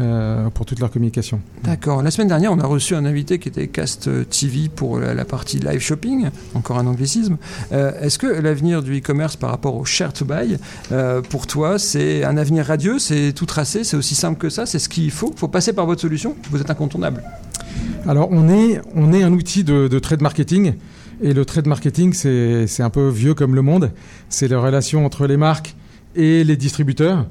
euh, 0.00 0.50
pour 0.50 0.66
toute 0.66 0.80
leur 0.80 0.90
communication. 0.90 1.40
D'accord. 1.62 2.02
La 2.02 2.10
semaine 2.10 2.26
dernière, 2.26 2.52
on 2.52 2.58
a 2.58 2.66
reçu 2.66 2.96
un 2.96 3.04
invité 3.04 3.38
qui 3.38 3.48
était 3.48 3.68
Cast 3.68 4.10
TV 4.28 4.68
pour 4.68 4.98
la, 4.98 5.14
la 5.14 5.24
partie 5.24 5.58
live 5.60 5.78
shopping, 5.78 6.26
encore 6.54 6.76
un 6.76 6.88
anglicisme. 6.88 7.36
Euh, 7.70 7.92
Est-ce 8.00 8.18
que 8.18 8.26
l'avenir 8.26 8.82
du 8.82 8.98
e-commerce 8.98 9.36
par 9.36 9.50
rapport 9.50 9.76
au 9.76 9.84
share 9.84 10.12
to 10.12 10.24
buy, 10.24 10.56
euh, 10.90 11.22
pour 11.22 11.46
toi, 11.46 11.78
c'est 11.78 12.24
un 12.24 12.36
avenir 12.36 12.66
radieux, 12.66 12.98
c'est 12.98 13.32
tout 13.32 13.46
tracé, 13.46 13.84
c'est 13.84 13.96
aussi 13.96 14.16
simple 14.16 14.38
que 14.38 14.50
ça, 14.50 14.66
c'est 14.66 14.80
ce 14.80 14.88
qu'il 14.88 15.12
faut 15.12 15.30
Il 15.32 15.38
faut 15.38 15.46
passer 15.46 15.72
par 15.72 15.86
votre 15.86 16.00
solution 16.00 16.34
Vous 16.50 16.60
êtes 16.60 16.70
incontournable. 16.70 17.22
Alors, 18.08 18.28
on 18.32 18.48
est, 18.48 18.80
on 18.96 19.12
est 19.12 19.22
un 19.22 19.32
outil 19.32 19.62
de, 19.62 19.86
de 19.86 19.98
trade 20.00 20.20
marketing. 20.22 20.74
Et 21.20 21.32
le 21.34 21.44
trade 21.44 21.66
marketing, 21.66 22.12
c'est 22.12 22.82
un 22.82 22.90
peu 22.90 23.08
vieux 23.08 23.34
comme 23.34 23.54
le 23.54 23.62
monde. 23.62 23.90
C'est 24.28 24.48
la 24.48 24.60
relation 24.60 25.04
entre 25.04 25.26
les 25.26 25.36
marques 25.36 25.74
et 26.14 26.44
les 26.44 26.56
distributeurs. 26.56 27.26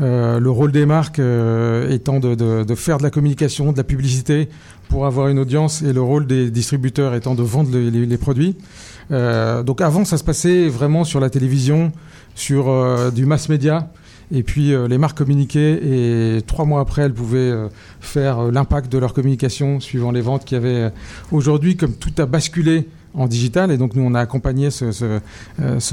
Euh, 0.00 0.38
le 0.38 0.50
rôle 0.50 0.70
des 0.70 0.86
marques 0.86 1.18
euh, 1.18 1.90
étant 1.90 2.20
de, 2.20 2.34
de- 2.36 2.62
de 2.62 2.74
faire 2.76 2.98
de 2.98 3.02
la 3.02 3.10
communication, 3.10 3.72
de 3.72 3.76
la 3.76 3.82
publicité 3.82 4.48
pour 4.88 5.04
avoir 5.04 5.26
une 5.28 5.38
audience 5.40 5.82
et 5.82 5.92
le 5.92 6.00
rôle 6.00 6.26
des 6.28 6.48
distributeurs 6.50 7.14
étant 7.14 7.34
de 7.34 7.42
vendre 7.42 7.70
les, 7.72 7.90
les- 7.90 8.06
les 8.06 8.16
produits. 8.18 8.56
Euh, 9.10 9.64
donc 9.64 9.80
avant, 9.80 10.04
ça 10.04 10.16
se 10.16 10.22
passait 10.22 10.68
vraiment 10.68 11.02
sur 11.02 11.18
la 11.18 11.28
télévision, 11.28 11.90
sur 12.36 12.68
euh, 12.68 13.10
du 13.10 13.26
mass 13.26 13.48
média. 13.48 13.90
Et 14.32 14.42
puis 14.42 14.72
euh, 14.72 14.86
les 14.86 14.98
marques 14.98 15.18
communiquaient 15.18 15.80
et 15.82 16.42
trois 16.42 16.64
mois 16.64 16.80
après, 16.80 17.02
elles 17.02 17.14
pouvaient 17.14 17.38
euh, 17.38 17.68
faire 18.00 18.38
euh, 18.38 18.50
l'impact 18.50 18.90
de 18.90 18.98
leur 18.98 19.12
communication 19.12 19.80
suivant 19.80 20.12
les 20.12 20.20
ventes 20.20 20.44
qu'il 20.44 20.56
y 20.56 20.58
avait. 20.58 20.92
Aujourd'hui, 21.32 21.76
comme 21.76 21.94
tout 21.94 22.12
a 22.18 22.26
basculé 22.26 22.88
en 23.12 23.26
digital, 23.26 23.72
et 23.72 23.76
donc 23.76 23.96
nous 23.96 24.02
on 24.02 24.14
a 24.14 24.20
accompagné 24.20 24.70
ce, 24.70 25.20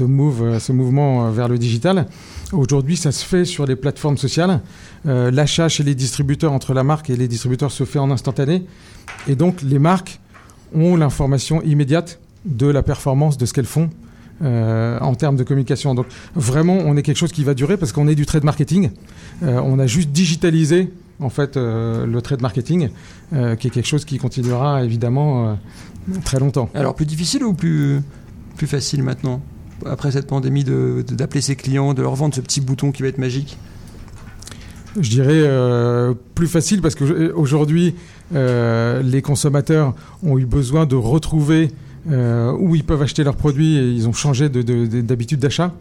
mouvement 0.04 1.30
vers 1.32 1.48
le 1.48 1.58
digital. 1.58 2.06
Aujourd'hui, 2.52 2.96
ça 2.96 3.10
se 3.10 3.24
fait 3.24 3.44
sur 3.44 3.66
les 3.66 3.74
plateformes 3.74 4.16
sociales. 4.16 4.60
L'achat 5.04 5.68
chez 5.68 5.82
les 5.82 5.96
distributeurs 5.96 6.52
entre 6.52 6.74
la 6.74 6.84
marque 6.84 7.10
et 7.10 7.16
les 7.16 7.26
distributeurs 7.26 7.72
se 7.72 7.82
fait 7.82 7.98
en 7.98 8.12
instantané. 8.12 8.64
Et 9.26 9.34
donc, 9.34 9.62
les 9.62 9.80
marques 9.80 10.20
ont 10.72 10.94
l'information 10.94 11.60
immédiate 11.62 12.20
de 12.44 12.68
la 12.68 12.84
performance 12.84 13.36
de 13.36 13.46
ce 13.46 13.52
qu'elles 13.52 13.66
font 13.66 13.90
euh, 14.42 14.98
en 15.00 15.14
termes 15.14 15.36
de 15.36 15.44
communication. 15.44 15.94
Donc, 15.94 16.06
vraiment, 16.34 16.74
on 16.74 16.96
est 16.96 17.02
quelque 17.02 17.16
chose 17.16 17.32
qui 17.32 17.44
va 17.44 17.54
durer 17.54 17.76
parce 17.76 17.92
qu'on 17.92 18.08
est 18.08 18.14
du 18.14 18.26
trade 18.26 18.44
marketing. 18.44 18.90
Euh, 19.42 19.60
on 19.64 19.78
a 19.78 19.86
juste 19.86 20.10
digitalisé 20.10 20.92
en 21.20 21.30
fait 21.30 21.56
euh, 21.56 22.06
le 22.06 22.22
trade 22.22 22.40
marketing, 22.42 22.90
qui 23.30 23.36
est 23.66 23.70
quelque 23.70 23.86
chose 23.86 24.04
qui 24.04 24.18
continuera 24.18 24.84
évidemment 24.84 25.58
très 26.24 26.38
longtemps. 26.38 26.70
Alors, 26.74 26.94
plus 26.94 27.06
difficile 27.06 27.44
ou 27.44 27.52
plus, 27.52 28.00
plus 28.56 28.66
facile 28.66 29.02
maintenant 29.02 29.42
après 29.86 30.12
cette 30.12 30.26
pandémie 30.26 30.64
d'appeler 30.64 31.40
ses 31.40 31.56
clients, 31.56 31.94
de 31.94 32.02
leur 32.02 32.14
vendre 32.14 32.34
ce 32.34 32.40
petit 32.40 32.60
bouton 32.60 32.92
qui 32.92 33.02
va 33.02 33.08
être 33.08 33.18
magique? 33.18 33.58
Je 34.98 35.10
dirais 35.10 35.42
euh, 35.44 36.14
plus 36.34 36.48
facile 36.48 36.80
parce 36.80 36.94
qu'aujourd'hui, 36.94 37.94
euh, 38.34 39.02
les 39.02 39.22
consommateurs 39.22 39.94
ont 40.22 40.38
eu 40.38 40.46
besoin 40.46 40.86
de 40.86 40.96
retrouver 40.96 41.70
euh, 42.10 42.52
où 42.58 42.74
ils 42.74 42.84
peuvent 42.84 43.02
acheter 43.02 43.24
leurs 43.24 43.36
produits 43.36 43.76
et 43.76 43.90
ils 43.90 44.08
ont 44.08 44.12
changé 44.12 44.48
de- 44.48 44.62
de- 44.62 44.86
de- 44.86 45.00
d'habitude 45.00 45.40
d'achat, 45.40 45.72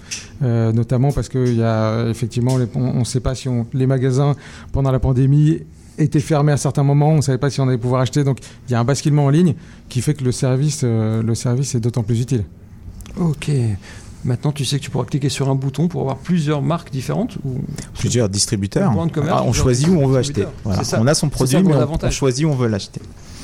euh, 0.44 0.72
notamment 0.72 1.12
parce 1.12 1.30
qu'il 1.30 1.56
y 1.56 1.64
a 1.64 2.08
effectivement, 2.10 2.58
on 2.76 3.00
ne 3.00 3.04
sait 3.04 3.20
pas 3.20 3.36
si 3.36 3.48
on- 3.50 3.66
les 3.74 3.88
magasins 3.88 4.36
pendant 4.72 4.92
la 4.92 5.00
pandémie 5.00 5.60
étaient 5.98 6.20
fermés 6.20 6.52
à 6.52 6.58
certains 6.58 6.84
moments, 6.84 7.10
on 7.10 7.18
ne 7.18 7.22
savait 7.22 7.38
pas 7.38 7.50
si 7.50 7.60
on 7.62 7.68
allait 7.68 7.78
pouvoir 7.78 8.02
acheter, 8.02 8.24
donc 8.24 8.40
il 8.68 8.72
y 8.72 8.76
a 8.76 8.80
un 8.80 8.84
basculement 8.84 9.26
en 9.26 9.30
ligne 9.30 9.56
qui 9.90 10.02
fait 10.02 10.14
que 10.14 10.24
le 10.24 10.32
service, 10.32 10.82
euh, 10.84 11.24
le 11.24 11.34
service 11.36 11.74
est 11.76 11.80
d'autant 11.80 12.04
plus 12.04 12.22
utile. 12.22 12.44
Ok. 13.20 13.50
Maintenant, 14.26 14.52
tu 14.52 14.66
sais 14.66 14.78
que 14.80 14.84
tu 14.84 14.90
pourras 14.90 15.06
cliquer 15.06 15.30
sur 15.30 15.48
un 15.50 15.56
bouton 15.56 15.88
pour 15.88 16.02
avoir 16.02 16.18
plusieurs 16.18 16.62
marques 16.62 16.92
différentes 16.92 17.38
ou... 17.46 17.60
Plusieurs 17.98 18.28
distributeurs. 18.30 18.92
Commerce, 19.14 19.16
Ah, 19.40 19.42
on 19.44 19.46
plusieurs 19.52 19.64
choisit 19.64 19.88
où 19.88 19.94
on 20.00 20.08
veut 20.08 20.18
acheter. 20.18 20.44
Voilà. 20.64 20.82
On 21.00 21.08
a 21.08 21.14
son 21.14 21.30
produit, 21.30 21.56
mais 21.64 21.74
on, 21.74 21.80
avantage. 21.80 22.10
on 22.10 22.12
choisit 22.12 22.46
où 22.46 22.50
on 22.50 22.56
veut 22.56 22.68
l'acheter. 22.68 23.00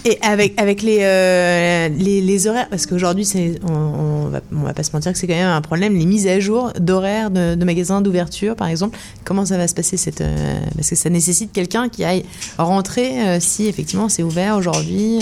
Et 0.06 0.18
avec, 0.22 0.60
euh, 0.60 1.90
les, 1.90 2.48
horaires, 2.48 2.68
parce 2.70 2.86
qu'aujourd'hui, 2.86 3.26
on, 3.64 4.32
on, 4.52 4.64
va, 4.64 4.74
pas 4.74 4.84
se 4.84 4.92
mentir 4.92 5.14
que 5.14 5.18
c'est 5.18 5.28
quand 5.28 5.34
même 5.34 5.48
un 5.48 5.62
problème, 5.62 5.96
les 5.96 6.06
mises 6.06 6.28
à 6.28 6.42
jour 6.42 6.74
d'horaires 6.78 7.32
de, 7.32 7.64
magasins 7.64 8.02
d'ouverture, 8.02 8.58
par 8.58 8.68
exemple. 8.68 8.98
Comment 9.24 9.46
ça 9.46 9.58
va 9.58 9.66
se 9.66 9.74
passer 9.74 9.96
euh, 10.20 10.60
Parce 10.76 10.90
que 10.90 10.96
ça 10.98 11.10
nécessite 11.10 11.54
quelqu'un 11.54 11.88
qui 11.88 12.04
aille 12.04 12.26
rentrer 12.58 13.22
euh, 13.22 13.38
si 13.40 13.68
effectivement 13.68 14.10
c'est 14.10 14.24
ouvert 14.24 14.58
aujourd'hui, 14.58 15.20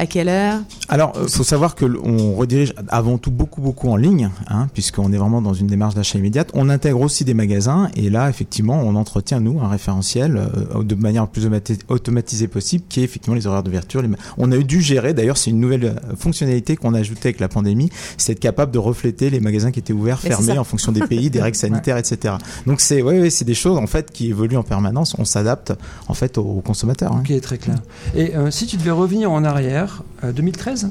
à 0.00 0.06
quelle 0.06 0.28
heure? 0.28 0.58
Alors, 0.88 1.12
il 1.22 1.30
faut 1.30 1.44
savoir 1.44 1.76
que 1.76 1.84
l- 1.84 1.96
on 2.02 2.34
redirige 2.34 2.74
avant 2.88 3.18
tout 3.18 3.30
beaucoup, 3.30 3.60
beaucoup 3.60 3.88
en 3.90 3.96
ligne, 3.96 4.30
hein, 4.48 4.66
puisqu'on 4.74 5.12
est 5.12 5.18
vraiment 5.18 5.40
dans 5.40 5.54
une 5.54 5.68
démarche 5.68 5.94
d'achat 5.94 6.18
immédiate. 6.18 6.50
On 6.54 6.68
intègre 6.68 7.00
aussi 7.00 7.24
des 7.24 7.34
magasins, 7.34 7.90
et 7.94 8.10
là, 8.10 8.28
effectivement, 8.28 8.80
on 8.82 8.96
entretient, 8.96 9.38
nous, 9.38 9.60
un 9.60 9.68
référentiel 9.68 10.48
de 10.80 10.94
manière 10.96 11.28
plus 11.28 11.46
automati- 11.46 11.78
automatisée 11.88 12.48
possible, 12.48 12.82
qui 12.88 13.00
est 13.00 13.04
effectivement 13.04 13.36
les 13.36 13.46
horaires 13.46 13.62
d'ouverture. 13.62 14.02
les 14.02 14.15
On 14.38 14.50
a 14.52 14.56
dû 14.58 14.80
gérer, 14.80 15.14
d'ailleurs, 15.14 15.36
c'est 15.36 15.50
une 15.50 15.60
nouvelle 15.60 15.84
euh, 15.84 16.16
fonctionnalité 16.16 16.76
qu'on 16.76 16.94
a 16.94 16.98
ajoutée 17.00 17.28
avec 17.28 17.40
la 17.40 17.48
pandémie, 17.48 17.90
c'est 18.16 18.32
être 18.32 18.40
capable 18.40 18.72
de 18.72 18.78
refléter 18.78 19.30
les 19.30 19.40
magasins 19.40 19.70
qui 19.70 19.80
étaient 19.80 19.92
ouverts, 19.92 20.20
Mais 20.24 20.30
fermés, 20.30 20.58
en 20.58 20.64
fonction 20.64 20.92
des 20.92 21.00
pays, 21.06 21.30
des 21.30 21.40
règles 21.42 21.56
sanitaires, 21.56 21.96
etc. 21.96 22.34
Donc, 22.66 22.80
c'est 22.80 23.02
ouais, 23.02 23.20
ouais, 23.20 23.30
c'est 23.30 23.44
des 23.44 23.54
choses, 23.54 23.78
en 23.78 23.86
fait, 23.86 24.10
qui 24.10 24.28
évoluent 24.28 24.56
en 24.56 24.62
permanence. 24.62 25.14
On 25.18 25.24
s'adapte, 25.24 25.72
en 26.08 26.14
fait, 26.14 26.38
aux 26.38 26.60
consommateurs. 26.64 27.12
hein. 27.12 27.22
Ok, 27.28 27.40
très 27.40 27.58
clair. 27.58 27.76
Et 28.14 28.34
euh, 28.36 28.50
si 28.50 28.66
tu 28.66 28.76
devais 28.76 28.90
revenir 28.90 29.30
en 29.30 29.44
arrière, 29.44 30.02
euh, 30.24 30.32
2013 30.32 30.90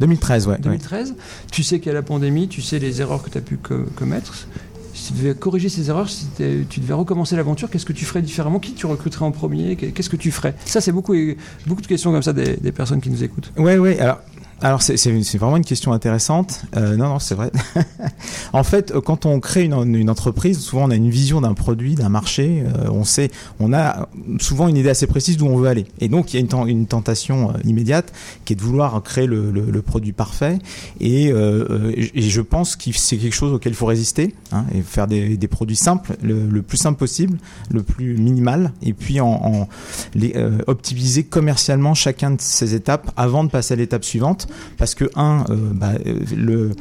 2013, 0.00 0.46
ouais. 0.48 0.54
ouais. 0.54 0.58
2013, 0.60 1.14
tu 1.52 1.62
sais 1.62 1.78
qu'il 1.78 1.86
y 1.88 1.90
a 1.90 1.94
la 1.94 2.02
pandémie, 2.02 2.48
tu 2.48 2.60
sais 2.62 2.78
les 2.78 3.00
erreurs 3.00 3.22
que 3.22 3.30
tu 3.30 3.38
as 3.38 3.40
pu 3.40 3.56
co- 3.56 3.84
commettre. 3.94 4.46
Si 5.02 5.12
tu 5.12 5.18
devais 5.18 5.34
corriger 5.34 5.68
ces 5.68 5.90
erreurs, 5.90 6.08
si 6.08 6.26
tu 6.36 6.78
devais 6.78 6.94
recommencer 6.94 7.34
l'aventure, 7.34 7.68
qu'est-ce 7.68 7.84
que 7.84 7.92
tu 7.92 8.04
ferais 8.04 8.22
différemment? 8.22 8.60
Qui 8.60 8.72
tu 8.72 8.86
recruterais 8.86 9.24
en 9.24 9.32
premier? 9.32 9.74
Qu'est-ce 9.74 10.08
que 10.08 10.14
tu 10.14 10.30
ferais? 10.30 10.54
Ça, 10.64 10.80
c'est 10.80 10.92
beaucoup, 10.92 11.16
beaucoup 11.66 11.82
de 11.82 11.86
questions 11.88 12.12
comme 12.12 12.22
ça 12.22 12.32
des, 12.32 12.56
des 12.56 12.70
personnes 12.70 13.00
qui 13.00 13.10
nous 13.10 13.24
écoutent. 13.24 13.50
Ouais, 13.56 13.78
ouais. 13.78 13.98
Alors, 13.98 14.20
alors 14.62 14.80
c'est 14.80 15.36
vraiment 15.38 15.56
une 15.56 15.64
question 15.64 15.92
intéressante. 15.92 16.62
Euh, 16.76 16.96
non, 16.96 17.08
non, 17.08 17.18
c'est 17.18 17.34
vrai. 17.34 17.50
en 18.52 18.62
fait, 18.62 18.92
euh, 18.92 19.00
quand 19.00 19.26
on 19.26 19.40
crée 19.40 19.64
une, 19.64 20.10
entreprise, 20.10 20.60
souvent 20.60 20.84
on 20.84 20.90
a 20.90 20.94
une 20.94 21.10
vision 21.10 21.40
d'un 21.40 21.54
produit, 21.54 21.96
d'un 21.96 22.08
marché. 22.08 22.62
euh, 22.64 22.88
on 22.90 23.02
sait, 23.02 23.30
on 23.58 23.72
a 23.72 24.08
souvent 24.40 24.68
une 24.68 24.76
idée 24.76 24.88
assez 24.88 25.08
précise 25.08 25.36
d'où 25.36 25.46
on 25.46 25.56
veut 25.56 25.68
aller. 25.68 25.86
Et 25.98 26.08
donc, 26.08 26.32
il 26.32 26.40
y 26.40 26.42
a 26.42 26.46
une, 26.46 26.68
une 26.68 26.86
tentation 26.86 27.52
immédiate 27.64 28.12
qui 28.44 28.52
est 28.52 28.56
de 28.56 28.62
vouloir 28.62 29.02
créer 29.02 29.26
le, 29.26 29.82
produit 29.82 30.12
parfait. 30.12 30.58
Et, 31.00 31.32
je 31.32 32.40
pense 32.40 32.76
que 32.76 32.90
c'est 32.92 33.16
quelque 33.16 33.34
chose 33.34 33.52
auquel 33.52 33.72
il 33.72 33.76
faut 33.76 33.86
résister 33.86 34.34
hein, 34.52 34.64
et 34.74 34.82
faire 34.82 35.08
des, 35.08 35.48
produits 35.48 35.76
simples, 35.76 36.16
le, 36.22 36.62
plus 36.62 36.76
simple 36.78 36.98
possible, 36.98 37.38
le 37.70 37.82
plus 37.82 38.16
minimal, 38.16 38.72
et 38.82 38.92
puis 38.92 39.20
en, 39.20 39.26
en 39.26 39.68
les, 40.14 40.34
optimiser 40.68 41.24
commercialement 41.24 41.94
chacun 41.94 42.30
de 42.30 42.40
ces 42.40 42.74
étapes 42.74 43.10
avant 43.16 43.42
de 43.42 43.50
passer 43.50 43.74
à 43.74 43.76
l'étape 43.76 44.04
suivante 44.04 44.46
parce 44.78 44.94
que 44.94 45.10
un 45.14 45.44
euh, 45.50 45.56
bah, 45.74 45.92
le 46.36 46.72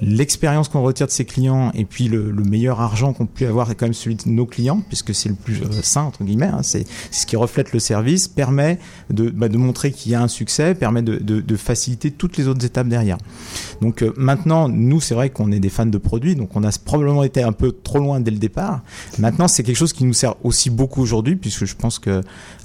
l'expérience 0.00 0.68
qu'on 0.68 0.82
retire 0.82 1.06
de 1.06 1.12
ses 1.12 1.24
clients 1.24 1.70
et 1.74 1.84
puis 1.84 2.08
le, 2.08 2.30
le 2.30 2.44
meilleur 2.44 2.80
argent 2.80 3.12
qu'on 3.12 3.26
peut 3.26 3.46
avoir 3.46 3.70
est 3.70 3.74
quand 3.74 3.86
même 3.86 3.94
celui 3.94 4.16
de 4.16 4.22
nos 4.26 4.46
clients 4.46 4.82
puisque 4.86 5.14
c'est 5.14 5.28
le 5.28 5.34
plus 5.34 5.62
euh, 5.62 5.82
sain 5.82 6.02
entre 6.02 6.24
guillemets 6.24 6.46
hein, 6.46 6.62
c'est 6.62 6.84
ce 7.10 7.26
qui 7.26 7.36
reflète 7.36 7.72
le 7.72 7.78
service 7.78 8.28
permet 8.28 8.78
de, 9.10 9.30
bah, 9.30 9.48
de 9.48 9.56
montrer 9.56 9.92
qu'il 9.92 10.12
y 10.12 10.14
a 10.14 10.22
un 10.22 10.28
succès 10.28 10.74
permet 10.74 11.02
de, 11.02 11.56
faciliter 11.56 12.10
toutes 12.10 12.36
les 12.36 12.48
autres 12.48 12.64
étapes 12.66 12.88
derrière. 12.88 13.16
Donc 13.80 14.02
euh, 14.02 14.12
maintenant 14.16 14.68
nous 14.68 15.00
c'est 15.00 15.14
vrai 15.14 15.30
qu'on 15.30 15.50
est 15.52 15.58
des 15.58 15.70
fans 15.70 15.86
de 15.86 15.98
produits 15.98 16.36
donc 16.36 16.54
on 16.54 16.62
a 16.64 16.70
probablement 16.84 17.24
été 17.24 17.42
un 17.42 17.52
peu 17.52 17.72
trop 17.72 17.98
loin 17.98 18.20
dès 18.20 18.30
le 18.30 18.36
départ. 18.36 18.82
Maintenant 19.18 19.48
c'est 19.48 19.62
quelque 19.62 19.76
chose 19.76 19.94
qui 19.94 20.04
nous 20.04 20.12
sert 20.12 20.34
aussi 20.44 20.68
beaucoup 20.68 21.00
aujourd'hui 21.00 21.36
puisque 21.36 21.64
je 21.64 21.74
pense 21.74 21.98
que 21.98 22.20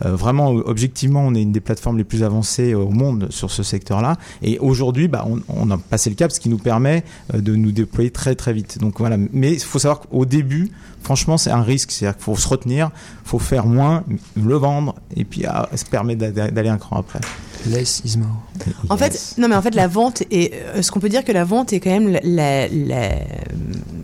euh, 0.06 0.16
vraiment 0.16 0.50
objectivement 0.50 1.22
on 1.26 1.34
est 1.34 1.42
une 1.42 1.52
des 1.52 1.62
plateformes 1.62 1.98
les 1.98 2.04
plus 2.04 2.24
avancées 2.24 2.74
au 2.74 2.90
monde 2.90 3.28
sur 3.30 3.50
ce 3.50 3.64
secteur 3.64 4.02
là 4.02 4.18
et 4.42 4.60
aujourd'hui 4.60 5.08
bah, 5.08 5.26
on, 5.28 5.40
on 5.50 5.70
a 5.72 5.78
passé 5.78 6.10
le 6.10 6.16
cap 6.16 6.32
ce 6.32 6.40
qui 6.40 6.50
nous 6.50 6.58
permet 6.58 7.04
euh, 7.34 7.42
de 7.42 7.56
nous 7.56 7.72
déployer 7.72 8.12
très 8.12 8.36
très 8.36 8.54
vite 8.54 8.78
donc 8.80 9.00
voilà 9.00 9.18
mais 9.34 9.54
il 9.54 9.60
faut 9.60 9.80
savoir 9.80 10.02
qu'au 10.02 10.26
début 10.26 10.72
franchement 11.02 11.38
c'est 11.38 11.52
un 11.52 11.62
risque 11.64 11.92
c'est 11.92 12.06
à 12.06 12.10
dire 12.10 12.18
qu'il 12.18 12.24
faut 12.26 12.36
se 12.36 12.48
retenir 12.48 12.92
faut 13.24 13.40
faire 13.40 13.66
moins 13.66 14.04
le 14.36 14.56
vendre 14.56 14.96
et 15.16 15.24
puis 15.26 15.46
ah, 15.46 15.70
ça 15.74 15.86
permet 15.90 16.16
d'a- 16.16 16.32
d'aller 16.32 16.70
un 16.70 16.78
cran 16.78 16.98
après 16.98 17.20
Less 17.70 18.02
is 18.04 18.18
more. 18.18 18.28
En 18.90 18.98
Yes. 18.98 19.34
fait, 19.36 19.40
non, 19.40 19.48
mais 19.48 19.54
en 19.56 19.62
fait, 19.62 19.76
la 19.76 19.88
vente 19.88 20.24
est. 20.32 20.52
euh, 20.76 20.82
ce 20.82 20.90
qu'on 20.90 21.00
peut 21.00 21.10
dire 21.10 21.24
que 21.24 21.32
la 21.32 21.44
vente 21.44 21.74
est 21.74 21.80
quand 21.80 21.92
même 21.92 22.10
la. 22.10 22.20
la- 22.24 22.68
la- 22.68 23.20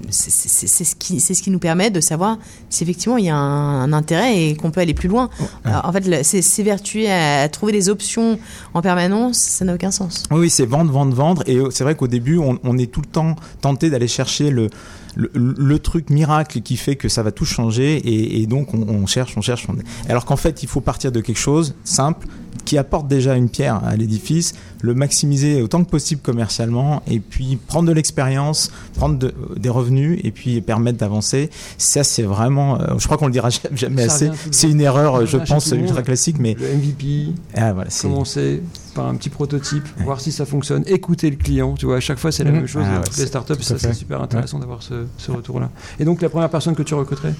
c'est 0.10 0.84
ce 0.84 0.96
qui, 0.96 1.20
c'est 1.20 1.34
ce 1.34 1.42
qui 1.42 1.50
nous 1.50 1.60
permet 1.60 1.90
de 1.90 2.00
savoir 2.00 2.38
si 2.70 2.84
effectivement 2.84 3.18
il 3.18 3.26
y 3.26 3.30
a 3.30 3.36
un, 3.36 3.84
un 3.84 3.94
intérêt 3.94 4.42
et 4.42 4.56
qu'on 4.56 4.72
peut 4.72 4.82
aller 4.82 4.94
plus 4.94 5.10
loin. 5.10 5.30
Alors, 5.64 5.86
en 5.86 5.92
fait, 5.92 6.24
s'évertuer 6.24 7.10
à, 7.10 7.42
à 7.42 7.50
trouver 7.50 7.72
des 7.72 7.90
options 7.90 8.40
en 8.74 8.82
permanence, 8.82 9.38
ça 9.38 9.66
n'a 9.66 9.74
aucun 9.76 9.92
sens. 9.92 10.24
Oui, 10.32 10.50
c'est 10.50 10.66
vendre, 10.66 10.92
vendre, 10.92 11.16
vendre. 11.16 11.44
Et 11.46 11.58
euh, 11.58 11.70
c'est 11.72 11.84
vrai 11.84 11.96
qu'au 11.96 12.08
début, 12.08 12.38
on, 12.38 12.60
on 12.64 12.78
est 12.78 12.92
tout 12.92 13.02
le 13.02 13.08
temps 13.08 13.36
tenté 13.62 13.90
d'aller 13.90 14.08
chercher 14.08 14.50
le, 14.50 14.70
le, 15.18 15.30
le 15.58 15.80
truc 15.80 16.10
miracle 16.12 16.62
qui 16.62 16.78
fait 16.78 16.96
que 16.96 17.10
ça 17.10 17.24
va 17.24 17.32
tout 17.32 17.46
changer. 17.46 17.96
Et, 17.98 18.42
et 18.42 18.46
donc, 18.48 18.74
on, 18.74 18.82
on 18.88 19.06
cherche, 19.08 19.34
on 19.36 19.42
cherche. 19.42 19.66
on- 19.68 19.76
Alors 20.10 20.26
qu'en 20.26 20.38
fait, 20.38 20.62
il 20.64 20.70
faut 20.70 20.82
partir 20.82 21.12
de 21.12 21.20
quelque 21.22 21.40
chose 21.40 21.74
simple 21.84 22.28
qui 22.66 22.78
apporte 22.78 23.08
déjà 23.08 23.36
une 23.38 23.48
pierre 23.50 23.82
à 23.86 23.96
l'édifice, 23.96 24.54
le 24.82 24.94
maximiser 24.94 25.62
autant 25.62 25.84
que 25.86 25.90
possible 25.90 26.22
commercialement, 26.22 27.02
et 27.08 27.20
puis 27.22 27.56
prendre 27.56 27.88
de 27.88 27.94
l'expérience, 27.94 28.72
prendre 28.96 29.18
de- 29.18 29.34
des 29.58 29.70
revenus, 29.70 30.20
et 30.24 30.32
puis 30.32 30.60
permettre 30.62 30.98
d'avancer. 30.98 31.50
Ça, 31.78 32.04
c'est 32.04 32.24
vraiment, 32.24 32.80
euh, 32.82 32.96
je 32.98 33.06
crois 33.06 33.18
qu'on 33.18 33.28
le 33.28 33.32
dira 33.32 33.50
jamais, 33.74 34.08
Ça 34.08 34.14
assez. 34.16 34.32
C'est 34.52 34.70
une 34.70 34.82
erreur, 34.82 35.26
je 35.26 35.38
pense, 35.38 35.72
ultra 35.72 36.02
classique, 36.04 36.38
mais 36.40 36.56
Le 36.60 36.68
MVP, 36.76 37.28
ah, 37.56 37.72
voilà, 37.74 37.90
commencer 38.02 38.62
par 38.98 39.08
un 39.08 39.16
petit 39.16 39.30
prototype, 39.30 39.86
voir 40.04 40.20
si 40.20 40.32
ça 40.32 40.46
fonctionne, 40.46 40.84
écouter 40.88 41.30
le 41.30 41.38
client. 41.38 41.76
Tu 41.76 41.86
vois, 41.86 41.98
à 41.98 42.00
chaque 42.02 42.18
fois, 42.20 42.32
c'est 42.32 42.44
la 42.44 42.52
Mhm. 42.52 42.58
même 42.58 42.68
chose. 42.68 42.84
Ah 42.86 43.02
les 43.18 43.26
startups, 43.28 43.62
ça, 43.62 43.78
c'est 43.78 43.94
super 43.94 44.22
intéressant 44.22 44.60
d'avoir 44.60 44.82
ce, 44.84 45.06
ce 45.18 45.32
retour-là. 45.32 45.70
Et 46.00 46.06
donc, 46.06 46.22
la 46.22 46.30
première 46.30 46.50
personne 46.50 46.76
que 46.76 46.84
tu 46.84 46.94
recruterais 46.96 47.34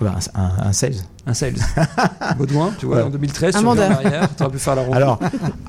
Bah, 0.00 0.16
un, 0.34 0.50
un 0.68 0.72
sales. 0.72 0.94
Un 1.24 1.34
sales. 1.34 1.54
Baudouin, 2.38 2.72
tu 2.78 2.86
vois, 2.86 2.96
Ouais. 2.96 3.02
en 3.02 3.10
2013, 3.10 3.54
Un 3.54 3.58
tu 3.60 3.64
tu 3.64 4.42
aurais 4.42 4.52
pu 4.52 4.58
faire 4.58 4.74
la 4.74 4.82
ronde. 4.82 4.94
Alors, 4.94 5.20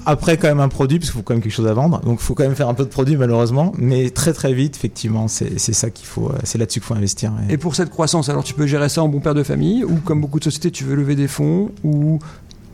après, 0.06 0.38
quand 0.38 0.48
même 0.48 0.60
un 0.60 0.68
produit, 0.68 0.98
parce 0.98 1.12
qu'il 1.12 1.18
faut 1.20 1.24
quand 1.24 1.36
même 1.36 1.44
quelque 1.44 1.52
chose 1.54 1.68
à 1.68 1.74
vendre. 1.74 2.02
Donc, 2.02 2.18
il 2.20 2.24
faut 2.24 2.34
quand 2.34 2.44
même 2.44 2.56
faire 2.56 2.68
un 2.68 2.74
peu 2.74 2.84
de 2.86 2.90
produit, 2.90 3.18
malheureusement. 3.18 3.72
Mais 3.78 4.10
très, 4.10 4.34
très 4.34 4.54
vite, 4.54 4.76
effectivement, 4.76 5.28
c'est 5.28 5.60
c'est 5.60 5.74
ça 5.74 5.92
qu'il 5.92 6.08
faut, 6.08 6.30
euh, 6.30 6.38
c'est 6.44 6.58
là-dessus 6.58 6.80
qu'il 6.80 6.88
faut 6.88 6.96
investir. 6.96 7.32
Et- 7.50 7.54
Et 7.54 7.58
pour 7.58 7.76
cette 7.76 7.90
croissance, 7.92 8.28
alors 8.30 8.44
tu 8.44 8.54
peux 8.56 8.66
gérer 8.66 8.90
ça 8.90 9.04
en 9.04 9.08
bon 9.08 9.20
père 9.20 9.36
de 9.36 9.44
famille, 9.44 9.84
ou 9.84 9.96
comme 10.04 10.22
beaucoup 10.22 10.40
de 10.40 10.44
sociétés, 10.46 10.72
tu 10.72 10.84
veux 10.86 10.96
lever 10.96 11.16
des 11.16 11.28
fonds, 11.28 11.70
ou 11.84 12.18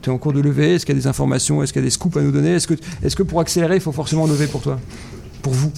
tu 0.02 0.10
es 0.10 0.14
en 0.14 0.18
cours 0.18 0.34
de 0.34 0.42
levée, 0.42 0.76
est-ce 0.76 0.86
qu'il 0.86 0.96
y 0.96 0.98
a 0.98 1.02
des 1.02 1.08
informations, 1.08 1.62
est-ce 1.64 1.72
qu'il 1.74 1.82
y 1.82 1.86
a 1.86 1.88
des 1.88 1.92
scoops 1.92 2.18
à 2.18 2.22
nous 2.22 2.32
donner? 2.32 2.52
Est-ce 2.52 2.68
que, 2.68 2.74
que 2.74 3.24
pour 3.24 3.40
accélérer, 3.40 3.76
il 3.76 3.82
faut 3.82 3.92
forcément 3.92 4.28
lever 4.28 4.48
pour 4.48 4.62
toi? 4.62 4.80
Pour 5.42 5.54
vous? 5.54 5.72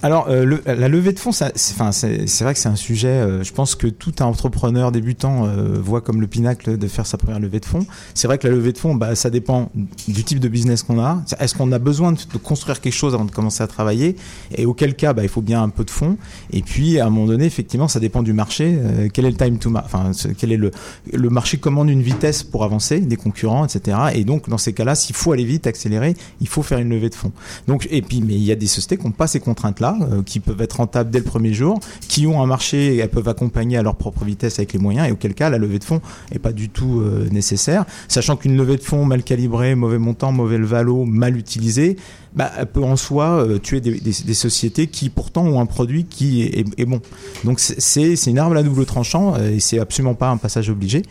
Alors, 0.00 0.28
euh, 0.28 0.44
le- 0.44 0.62
la 0.64 0.86
levée 0.88 1.12
de 1.12 1.18
fonds, 1.18 1.32
c'est 1.32 1.74
vrai 1.76 2.54
que 2.54 2.60
c'est 2.60 2.68
un 2.68 2.76
sujet, 2.76 3.08
euh, 3.08 3.42
je 3.42 3.52
pense 3.52 3.74
que 3.74 3.88
tout 3.88 4.12
un 4.20 4.26
entrepreneur 4.26 4.92
débutant 4.92 5.46
euh, 5.46 5.76
voit 5.82 6.00
comme 6.00 6.20
le 6.20 6.28
pinacle 6.28 6.78
de 6.78 6.86
faire 6.86 7.04
sa 7.04 7.18
première 7.18 7.40
levée 7.40 7.58
de 7.58 7.64
fonds. 7.64 7.84
C'est 8.14 8.28
vrai 8.28 8.38
que 8.38 8.46
la 8.46 8.54
levée 8.54 8.72
de 8.72 8.78
fonds, 8.78 8.94
bah, 8.94 9.16
ça 9.16 9.28
dépend 9.28 9.72
du 10.06 10.22
type 10.22 10.38
de 10.38 10.46
business 10.46 10.84
qu'on 10.84 11.00
a. 11.00 11.24
Est-ce 11.40 11.56
qu'on 11.56 11.72
a 11.72 11.80
besoin 11.80 12.12
de, 12.12 12.18
de 12.32 12.38
construire 12.38 12.80
quelque 12.80 12.92
chose 12.94 13.12
avant 13.14 13.24
de 13.24 13.32
commencer 13.32 13.60
à 13.64 13.66
travailler? 13.66 14.14
Et 14.56 14.66
auquel 14.66 14.94
cas, 14.94 15.12
bah, 15.14 15.24
il 15.24 15.28
faut 15.28 15.42
bien 15.42 15.64
un 15.64 15.68
peu 15.68 15.84
de 15.84 15.90
fonds. 15.90 16.16
Et 16.52 16.62
puis, 16.62 17.00
à 17.00 17.06
un 17.06 17.10
moment 17.10 17.26
donné, 17.26 17.46
effectivement, 17.46 17.88
ça 17.88 17.98
dépend 17.98 18.22
du 18.22 18.32
marché. 18.32 18.78
Euh, 18.80 19.08
quel 19.12 19.24
est 19.24 19.30
le 19.32 19.36
time 19.36 19.58
to 19.58 19.72
enfin, 19.74 20.12
quel 20.38 20.52
est 20.52 20.56
le, 20.56 20.70
le 21.12 21.28
marché 21.28 21.56
commande 21.58 21.90
une 21.90 22.02
vitesse 22.02 22.44
pour 22.44 22.62
avancer, 22.62 23.00
des 23.00 23.16
concurrents, 23.16 23.64
etc. 23.64 23.96
Et 24.14 24.22
donc, 24.22 24.48
dans 24.48 24.58
ces 24.58 24.72
cas-là, 24.74 24.94
s'il 24.94 25.16
faut 25.16 25.32
aller 25.32 25.44
vite, 25.44 25.66
accélérer, 25.66 26.14
il 26.40 26.46
faut 26.46 26.62
faire 26.62 26.78
une 26.78 26.90
levée 26.90 27.08
de 27.10 27.16
fonds. 27.16 27.32
Donc, 27.66 27.88
et 27.90 28.00
puis, 28.00 28.22
mais 28.24 28.34
il 28.34 28.44
y 28.44 28.52
a 28.52 28.56
des 28.56 28.68
sociétés 28.68 28.96
qui 28.96 29.04
n'ont 29.04 29.10
pas 29.10 29.26
ces 29.26 29.40
contraintes-là, 29.40 29.87
euh, 30.00 30.22
qui 30.22 30.40
peuvent 30.40 30.60
être 30.60 30.74
rentables 30.74 31.10
dès 31.10 31.18
le 31.18 31.24
premier 31.24 31.52
jour, 31.52 31.80
qui 32.08 32.26
ont 32.26 32.42
un 32.42 32.46
marché 32.46 32.94
et 32.94 32.98
elles 32.98 33.08
peuvent 33.08 33.28
accompagner 33.28 33.76
à 33.76 33.82
leur 33.82 33.96
propre 33.96 34.24
vitesse 34.24 34.58
avec 34.58 34.72
les 34.72 34.78
moyens, 34.78 35.08
et 35.08 35.12
auquel 35.12 35.34
cas, 35.34 35.50
la 35.50 35.58
levée 35.58 35.78
de 35.78 35.84
fonds 35.84 36.00
est 36.32 36.38
pas 36.38 36.52
du 36.52 36.68
tout 36.68 37.00
euh, 37.00 37.28
nécessaire. 37.30 37.84
Sachant 38.08 38.36
qu'une 38.36 38.56
levée 38.56 38.76
de 38.76 38.82
fonds 38.82 39.04
mal 39.04 39.22
calibrée, 39.22 39.74
mauvais 39.74 39.98
montant, 39.98 40.32
mauvais 40.32 40.58
valo, 40.58 41.04
mal 41.04 41.36
utilisée, 41.36 41.96
bah, 42.34 42.50
peut 42.72 42.82
en 42.82 42.96
soi 42.96 43.42
euh, 43.42 43.58
tuer 43.58 43.80
des, 43.80 44.34
sociétés 44.34 44.86
qui 44.86 45.10
pourtant 45.10 45.44
ont 45.44 45.60
un 45.60 45.66
produit 45.66 46.04
qui 46.04 46.42
est, 46.42 46.84
bon. 46.84 47.00
Donc 47.44 47.60
c'est- 47.60 48.26
une 48.28 48.38
arme 48.38 48.56
à 48.56 48.62
double 48.62 48.84
tranchant 48.84 49.34
euh, 49.36 49.54
et 49.54 49.60
c'est 49.60 49.78
absolument 49.78 50.14
pas 50.14 50.28
un 50.28 50.36
passage 50.36 50.70
obligé. 50.70 51.02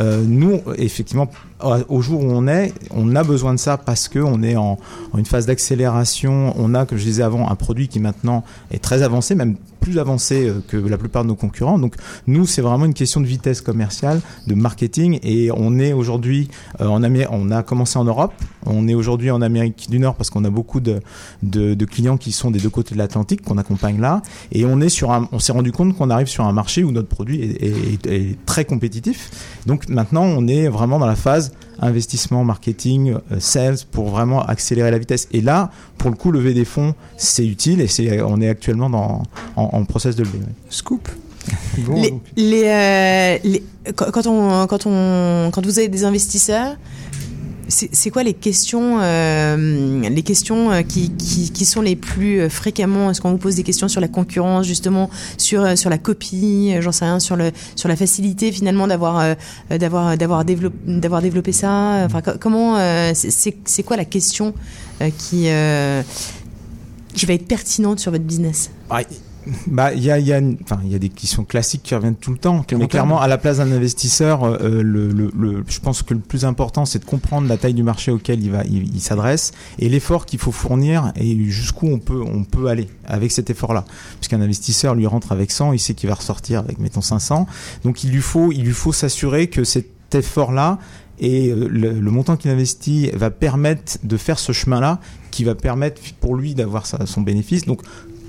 Euh, 0.00 0.22
nous, 0.26 0.60
effectivement, 0.76 1.28
au 1.88 2.00
jour 2.00 2.22
où 2.22 2.30
on 2.30 2.46
est, 2.46 2.72
on 2.90 3.14
a 3.16 3.24
besoin 3.24 3.52
de 3.54 3.58
ça 3.58 3.76
parce 3.76 4.08
que 4.08 4.18
on 4.18 4.42
est 4.42 4.56
en, 4.56 4.78
en 5.12 5.18
une 5.18 5.26
phase 5.26 5.46
d'accélération. 5.46 6.54
On 6.56 6.74
a, 6.74 6.86
comme 6.86 6.98
je 6.98 7.04
disais 7.04 7.22
avant, 7.22 7.50
un 7.50 7.54
produit 7.56 7.88
qui 7.88 8.00
maintenant 8.00 8.44
est 8.70 8.82
très 8.82 9.02
avancé, 9.02 9.34
même 9.34 9.56
plus 9.80 9.98
avancé 9.98 10.48
euh, 10.48 10.62
que 10.66 10.76
la 10.76 10.98
plupart 10.98 11.22
de 11.24 11.28
nos 11.28 11.34
concurrents. 11.34 11.78
Donc 11.78 11.94
nous, 12.26 12.46
c'est 12.46 12.62
vraiment 12.62 12.84
une 12.84 12.94
question 12.94 13.20
de 13.20 13.26
vitesse 13.26 13.60
commerciale, 13.60 14.20
de 14.46 14.54
marketing, 14.54 15.18
et 15.22 15.50
on 15.52 15.78
est 15.78 15.92
aujourd'hui 15.92 16.48
euh, 16.80 16.86
en 16.86 17.02
Amérique. 17.02 17.28
On 17.32 17.50
a 17.50 17.62
commencé 17.62 17.98
en 17.98 18.04
Europe, 18.04 18.32
on 18.66 18.86
est 18.88 18.94
aujourd'hui 18.94 19.30
en 19.30 19.42
Amérique 19.42 19.88
du 19.90 19.98
Nord 19.98 20.14
parce 20.14 20.30
qu'on 20.30 20.44
a 20.44 20.50
beaucoup 20.50 20.80
de, 20.80 21.00
clients 21.86 22.16
qui 22.16 22.32
sont 22.32 22.50
des 22.50 22.60
deux 22.60 22.70
côtés 22.70 22.94
de 22.94 22.98
l'Atlantique 22.98 23.42
qu'on 23.42 23.58
accompagne 23.58 24.00
là, 24.00 24.22
et 24.52 24.64
on 24.64 24.80
est 24.80 24.88
sur 24.88 25.10
un. 25.10 25.28
On 25.32 25.38
s'est 25.38 25.52
rendu 25.52 25.72
compte 25.72 25.96
qu'on 25.96 26.10
arrive 26.10 26.28
sur 26.28 26.44
un 26.44 26.52
marché 26.52 26.84
où 26.84 26.92
notre 26.92 27.08
produit 27.08 27.40
est 27.42 28.44
très 28.46 28.64
compétitif. 28.64 29.30
Donc 29.66 29.88
maintenant, 29.88 30.24
on 30.24 30.46
est 30.46 30.68
vraiment 30.68 30.98
dans 30.98 31.06
la 31.06 31.16
phase 31.16 31.52
investissement, 31.80 32.44
marketing, 32.44 33.14
euh, 33.32 33.40
sales 33.40 33.76
pour 33.90 34.08
vraiment 34.10 34.42
accélérer 34.44 34.90
la 34.90 34.98
vitesse. 34.98 35.28
Et 35.32 35.40
là, 35.40 35.70
pour 35.98 36.10
le 36.10 36.16
coup, 36.16 36.30
lever 36.30 36.54
des 36.54 36.64
fonds, 36.64 36.94
c'est 37.16 37.46
utile 37.46 37.80
et 37.80 37.86
c'est, 37.88 38.20
on 38.22 38.40
est 38.40 38.48
actuellement 38.48 38.90
dans, 38.90 39.22
en, 39.56 39.62
en 39.62 39.84
process 39.84 40.16
de 40.16 40.22
lever. 40.24 40.38
ouais. 40.38 40.44
Scoop 40.70 41.08
Bon, 41.86 41.94
Les, 42.00 42.10
donc, 42.10 42.22
les, 42.36 42.64
euh, 42.66 43.38
les- 43.44 43.64
quand, 43.94 44.10
quand 44.10 44.26
on, 44.26 44.66
quand, 44.66 44.86
on, 44.86 45.50
quand 45.52 45.64
vous 45.64 45.78
avez 45.78 45.88
des 45.88 46.04
investisseurs, 46.04 46.76
c'est 47.70 48.10
quoi 48.10 48.22
les 48.22 48.34
questions, 48.34 48.98
euh, 49.00 50.00
les 50.08 50.22
questions 50.22 50.70
euh, 50.70 50.82
qui, 50.82 51.10
qui, 51.10 51.64
sont 51.64 51.80
les 51.80 51.96
plus 51.96 52.40
euh, 52.40 52.48
fréquemment 52.48 53.10
Est-ce 53.10 53.20
qu'on 53.20 53.30
vous 53.30 53.38
pose 53.38 53.54
des 53.54 53.62
questions 53.62 53.88
sur 53.88 54.00
la 54.00 54.08
concurrence, 54.08 54.66
justement, 54.66 55.08
sur, 55.38 55.78
sur 55.78 55.88
la 55.90 55.98
copie, 55.98 56.74
j'en 56.80 56.92
sais 56.92 57.04
rien, 57.04 57.20
sur, 57.20 57.36
le, 57.36 57.50
sur 57.76 57.88
la 57.88 57.96
facilité 57.96 58.52
finalement 58.52 58.86
d'avoir 58.88 59.36
développé, 60.44 60.76
développé 61.22 61.52
ça? 61.52 62.04
Enfin, 62.04 62.20
co- 62.22 62.38
comment 62.40 62.76
euh, 62.76 63.12
c'est- 63.14 63.82
quoi 63.84 63.96
la 63.96 64.04
question 64.04 64.52
qui 65.18 65.48
qui 67.14 67.26
va 67.26 67.34
être 67.34 67.46
pertinente 67.48 67.98
sur 68.00 68.12
votre 68.12 68.24
business? 68.24 68.70
Bah, 69.66 69.92
il 69.92 70.02
y 70.02 70.10
a, 70.10 70.18
y, 70.18 70.30
y 70.30 70.98
des 70.98 71.08
questions 71.08 71.44
classiques 71.44 71.82
qui 71.82 71.94
reviennent 71.94 72.14
tout 72.16 72.30
le 72.32 72.38
temps. 72.38 72.64
Mais 72.78 72.86
clairement, 72.88 73.20
à 73.20 73.28
la 73.28 73.38
place 73.38 73.58
d'un 73.58 73.72
investisseur, 73.72 74.44
euh, 74.44 74.82
le, 74.82 75.08
le, 75.12 75.30
le- 75.36 75.64
je 75.68 75.80
pense 75.80 76.02
que 76.02 76.14
le 76.14 76.20
plus 76.20 76.44
important, 76.44 76.84
c'est 76.84 76.98
de 77.00 77.04
comprendre 77.04 77.48
la 77.48 77.56
taille 77.56 77.74
du 77.74 77.82
marché 77.82 78.10
auquel 78.10 78.42
il 78.42 78.50
va, 78.50 78.64
il, 78.64 78.94
il 78.94 79.00
s'adresse 79.00 79.52
et 79.78 79.88
l'effort 79.88 80.26
qu'il 80.26 80.38
faut 80.38 80.52
fournir 80.52 81.12
et 81.16 81.36
jusqu'où 81.50 81.88
on 81.88 81.98
peut, 81.98 82.20
on 82.20 82.44
peut 82.44 82.68
aller 82.68 82.88
avec 83.06 83.32
cet 83.32 83.50
effort-là. 83.50 83.84
Puisqu'un 84.20 84.40
investisseur 84.40 84.94
lui 84.94 85.06
rentre 85.06 85.32
avec 85.32 85.50
100, 85.50 85.72
il 85.72 85.78
sait 85.80 85.94
qu'il 85.94 86.08
va 86.08 86.14
ressortir 86.14 86.60
avec 86.60 86.78
mettons 86.78 87.00
500. 87.00 87.46
Donc 87.84 88.04
il 88.04 88.10
lui 88.10 88.20
faut, 88.22 88.52
il 88.52 88.64
lui 88.64 88.72
faut 88.72 88.92
s'assurer 88.92 89.48
que 89.48 89.64
cet 89.64 89.86
effort-là 90.14 90.78
et 91.18 91.50
euh, 91.50 91.68
le, 91.68 91.92
le 92.00 92.10
montant 92.10 92.36
qu'il 92.36 92.50
investit 92.50 93.10
va 93.14 93.30
permettre 93.30 93.98
de 94.04 94.16
faire 94.16 94.38
ce 94.38 94.52
chemin-là 94.52 95.00
qui 95.30 95.44
va 95.44 95.54
permettre 95.54 96.00
pour 96.20 96.34
lui 96.36 96.54
d'avoir 96.54 96.86
son 96.86 97.20
bénéfice. 97.20 97.64
Donc 97.66 97.82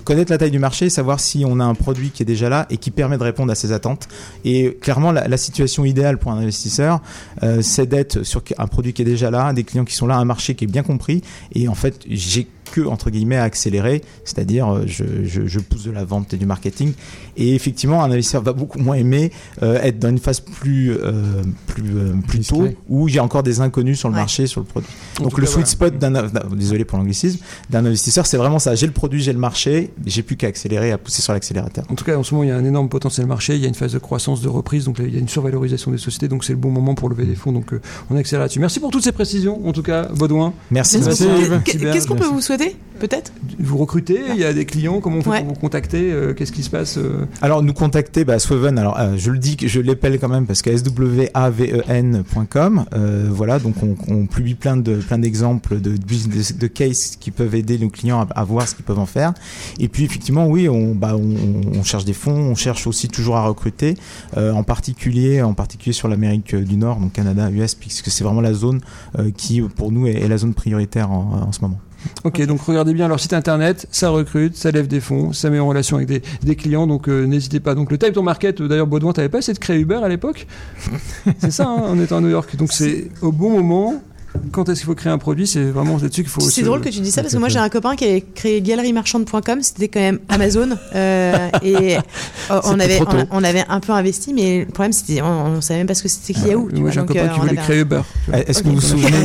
connaître 0.03 0.31
la 0.31 0.37
taille 0.37 0.51
du 0.51 0.59
marché, 0.59 0.89
savoir 0.89 1.19
si 1.19 1.43
on 1.47 1.59
a 1.59 1.63
un 1.63 1.73
produit 1.73 2.09
qui 2.09 2.23
est 2.23 2.25
déjà 2.25 2.49
là 2.49 2.65
et 2.69 2.77
qui 2.77 2.91
permet 2.91 3.17
de 3.17 3.23
répondre 3.23 3.51
à 3.51 3.55
ses 3.55 3.71
attentes. 3.71 4.07
Et 4.45 4.77
clairement, 4.81 5.11
la, 5.11 5.37
situation 5.37 5.85
idéale 5.85 6.17
pour 6.17 6.31
un 6.31 6.37
investisseur, 6.37 7.01
euh, 7.43 7.61
c'est 7.61 7.87
d'être 7.87 8.23
sur 8.23 8.43
un 8.57 8.67
produit 8.67 8.93
qui 8.93 9.01
est 9.01 9.05
déjà 9.05 9.31
là, 9.31 9.53
des 9.53 9.63
clients 9.63 9.85
qui 9.85 9.95
sont 9.95 10.07
là, 10.07 10.17
un 10.17 10.25
marché 10.25 10.55
qui 10.55 10.65
est 10.65 10.67
bien 10.67 10.83
compris. 10.83 11.21
Et 11.53 11.67
en 11.67 11.75
fait, 11.75 11.99
j'ai 12.07 12.47
que 12.71 12.81
entre 12.81 13.10
guillemets 13.10 13.36
à 13.38 13.43
accélérer, 13.43 14.01
c'est-à-dire 14.25 14.67
euh, 14.69 14.84
je, 14.88 15.03
je, 15.25 15.45
je 15.45 15.60
pousse 15.60 15.84
de 15.84 15.91
la 15.91 16.03
vente 16.05 16.34
et 16.34 16.38
du 16.38 16.45
marketing. 16.45 16.93
Et 17.38 17.53
effectivement, 17.55 18.03
un 18.03 18.12
investisseur 18.12 18.41
va 18.41 18.53
beaucoup 18.53 18.79
moins 18.79 18.95
aimer 18.95 19.31
euh, 19.62 19.79
être 19.81 19.99
dans 19.99 20.10
une 20.10 20.17
phase 20.19 20.39
plus 20.39 20.91
euh, 20.91 21.41
plus 21.67 21.84
euh, 21.95 22.13
plus 22.27 22.39
tôt 22.39 22.67
où 22.89 23.07
il 23.07 23.15
y 23.15 23.19
a 23.19 23.23
encore 23.23 23.43
des 23.43 23.62
inconnus 23.62 23.99
sur 23.99 24.10
le 24.10 24.15
Ouais. 24.15 24.21
marché, 24.21 24.47
sur 24.47 24.62
le 24.62 24.65
produit. 24.65 24.89
En 25.19 25.23
Donc 25.23 25.38
le 25.38 25.45
cas, 25.45 25.51
sweet 25.51 25.67
spot 25.67 25.97
d'un, 25.97 26.12
d'un- 26.12 26.29
désolé 26.55 26.86
pour 26.86 26.97
l'anglicisme, 26.97 27.39
d'un 27.69 27.86
investisseur, 27.86 28.25
c'est 28.25 28.38
vraiment 28.38 28.60
ça. 28.60 28.75
J'ai 28.75 28.88
le 28.88 28.91
produit, 28.93 29.21
j'ai 29.21 29.34
le 29.34 29.39
marché, 29.39 29.91
j'ai 30.05 30.21
plus 30.23 30.36
qu'à 30.38 30.47
accélérer, 30.47 30.91
à 30.91 30.97
pousser 30.97 31.21
sur 31.21 31.34
l'accélérateur. 31.34 31.86
En 31.89 31.95
tout 31.95 32.03
cas, 32.05 32.17
en 32.17 32.23
ce 32.23 32.34
moment, 32.34 32.43
il 32.43 32.49
y 32.49 32.51
a 32.51 32.57
un 32.57 32.65
énorme 32.65 32.89
potentiel 32.89 33.25
marché, 33.27 33.55
il 33.55 33.62
y 33.62 33.65
a 33.65 33.67
une 33.67 33.75
phase 33.75 33.93
de 33.93 33.99
croissance, 33.99 34.41
de 34.41 34.49
reprise, 34.49 34.86
donc 34.86 34.97
là, 34.99 35.05
il 35.07 35.13
y 35.13 35.17
a 35.17 35.19
une 35.19 35.29
survalorisation 35.29 35.91
des 35.91 35.97
sociétés, 35.97 36.27
donc 36.27 36.43
c'est 36.43 36.53
le 36.53 36.60
bon 36.60 36.69
moment 36.71 36.93
pour 36.95 37.10
lever 37.10 37.25
des 37.25 37.36
fonds, 37.36 37.51
donc 37.51 37.73
euh, 37.73 37.81
on 38.10 38.15
accélère 38.17 38.41
là-dessus. 38.41 38.60
Merci 38.60 38.79
pour 38.79 38.91
toutes 38.91 39.03
ces 39.03 39.12
précisions, 39.12 39.65
en 39.67 39.71
tout 39.71 39.84
cas, 39.84 40.10
Baudouin. 40.10 40.53
Merci. 40.69 40.99
Qu'est-ce 40.99 42.07
qu'on 42.07 42.15
peut 42.15 42.19
Merci. 42.21 42.34
vous 42.34 42.41
souhaiter 42.41 42.61
Peut-être 43.00 43.32
Vous 43.58 43.78
recrutez, 43.78 44.19
il 44.30 44.38
y 44.38 44.43
a 44.43 44.54
des 44.54 44.65
clients, 44.65 45.00
comment 45.02 45.17
on 45.17 45.21
fait 45.24 45.30
Ouais. 45.32 45.39
pour 45.39 45.56
vous 45.56 45.60
contacter 45.60 46.12
euh, 46.12 46.36
Qu'est-ce 46.36 46.52
qui 46.52 46.62
se 46.62 46.69
passe 46.69 46.97
euh 47.00 47.26
Alors 47.41 47.63
nous 47.63 47.74
contacter, 47.74 48.26
bah, 48.26 48.38
Swaven, 48.38 48.78
alors 48.78 49.00
euh, 49.00 49.15
je 49.17 49.32
le 49.32 49.39
dis, 49.39 49.58
que 49.58 49.67
je 49.67 49.80
l'épelle 49.80 50.19
quand 50.19 50.30
même 50.30 50.45
parce 50.45 50.62
que 50.62 50.69
swaven.com, 51.71 52.86
euh, 52.93 53.28
voilà, 53.32 53.58
donc 53.58 53.76
on, 53.82 53.95
on 54.08 54.28
publie 54.28 54.54
plein 54.54 54.78
de 54.78 54.97
plein 54.97 55.17
d'exemples 55.17 55.80
de, 55.82 56.67
cases 56.67 57.15
qui 57.19 57.32
peuvent 57.32 57.56
aider 57.56 57.80
nos 57.80 57.89
clients 57.89 58.21
à, 58.21 58.28
à 58.39 58.43
voir 58.43 58.67
ce 58.67 58.76
qu'ils 58.76 58.86
peuvent 58.86 59.00
en 59.00 59.08
faire. 59.08 59.34
Et 59.80 59.88
puis 59.88 60.04
effectivement, 60.04 60.45
oui, 60.47 60.69
on, 60.69 60.93
bah, 60.93 61.15
on, 61.15 61.80
on 61.80 61.84
cherche 61.84 62.06
des 62.06 62.13
fonds, 62.13 62.52
on 62.52 62.56
cherche 62.56 62.86
aussi 62.86 63.08
toujours 63.08 63.38
à 63.38 63.47
recruter, 63.47 63.95
euh, 64.38 64.52
en 64.54 64.63
particulier 64.63 65.41
en 65.41 65.54
particulier 65.56 65.93
sur 65.93 66.08
l'Amérique 66.08 66.56
du 66.56 66.78
Nord, 66.78 66.97
donc 66.97 67.13
Canada, 67.13 67.50
US, 67.50 67.74
puisque 67.74 68.12
c'est 68.12 68.24
vraiment 68.24 68.41
la 68.41 68.54
zone 68.54 68.82
euh, 69.17 69.32
qui 69.36 69.62
pour 69.62 69.91
nous 69.91 70.06
est, 70.06 70.21
est 70.21 70.28
la 70.28 70.38
zone 70.38 70.54
prioritaire 70.54 71.12
en, 71.12 71.47
en 71.47 71.52
ce 71.52 71.62
moment. 71.62 71.80
Ok, 72.23 72.41
donc 72.45 72.61
regardez 72.61 72.93
bien 72.93 73.07
leur 73.07 73.19
site 73.19 73.33
internet, 73.33 73.87
ça 73.91 74.09
recrute, 74.09 74.55
ça 74.55 74.71
lève 74.71 74.87
des 74.87 74.99
fonds, 74.99 75.33
ça 75.33 75.49
met 75.49 75.59
en 75.59 75.67
relation 75.67 75.97
avec 75.97 76.07
des, 76.07 76.21
des 76.43 76.55
clients, 76.55 76.87
donc 76.87 77.07
euh, 77.07 77.25
n'hésitez 77.25 77.59
pas. 77.59 77.75
Donc 77.75 77.91
le 77.91 77.97
Time 77.97 78.11
to 78.11 78.21
Market, 78.21 78.61
euh, 78.61 78.67
d'ailleurs, 78.67 78.87
Baudouin, 78.87 79.13
t'avais 79.13 79.29
pas 79.29 79.39
essayé 79.39 79.53
de 79.53 79.59
créer 79.59 79.79
Uber 79.79 79.99
à 80.03 80.09
l'époque? 80.09 80.47
C'est 81.39 81.51
ça, 81.51 81.67
hein, 81.67 81.83
en 81.87 81.99
étant 81.99 82.17
à 82.17 82.21
New 82.21 82.29
York. 82.29 82.55
Donc 82.55 82.71
c'est 82.71 83.09
au 83.21 83.31
bon 83.31 83.49
moment. 83.49 84.01
Quand 84.51 84.67
est-ce 84.69 84.79
qu'il 84.79 84.85
faut 84.87 84.95
créer 84.95 85.11
un 85.11 85.17
produit 85.17 85.45
C'est 85.47 85.63
vraiment 85.63 85.97
là-dessus 86.01 86.23
qu'il 86.23 86.31
faut. 86.31 86.41
C'est 86.41 86.63
drôle 86.63 86.81
que 86.81 86.89
tu 86.89 86.99
dis 86.99 87.11
ça 87.11 87.21
parce 87.21 87.33
que 87.33 87.39
moi 87.39 87.49
j'ai 87.49 87.59
un 87.59 87.69
copain 87.69 87.95
qui 87.95 88.05
avait 88.05 88.21
créé 88.21 88.61
galerie-marchande.com, 88.61 89.61
c'était 89.61 89.87
quand 89.87 89.99
même 89.99 90.19
Amazon 90.29 90.69
euh, 90.95 91.49
et 91.63 91.97
euh, 91.97 92.01
on 92.63 92.79
avait 92.79 92.95
trop 92.97 93.05
tôt. 93.05 93.17
on, 93.31 93.39
on 93.39 93.43
avait 93.43 93.63
un 93.67 93.79
peu 93.79 93.93
investi 93.93 94.33
mais 94.33 94.59
le 94.59 94.65
problème 94.71 94.93
c'était 94.93 95.21
on, 95.21 95.45
on 95.57 95.61
savait 95.61 95.79
même 95.79 95.87
pas 95.87 95.93
ce 95.95 96.03
que 96.03 96.09
c'était 96.09 96.33
qui 96.33 96.47
Yahoo. 96.47 96.69
Moi 96.73 96.91
j'ai 96.91 96.99
un 96.99 97.05
copain 97.05 97.19
euh, 97.21 97.27
qui 97.29 97.39
voulait 97.39 97.51
avait 97.51 97.61
créer 97.61 97.79
Uber. 97.81 98.01
Euh, 98.33 98.43
Est-ce 98.47 98.63
que 98.63 98.67
vous 98.69 98.75
vous 98.75 98.81
souvenez 98.81 99.17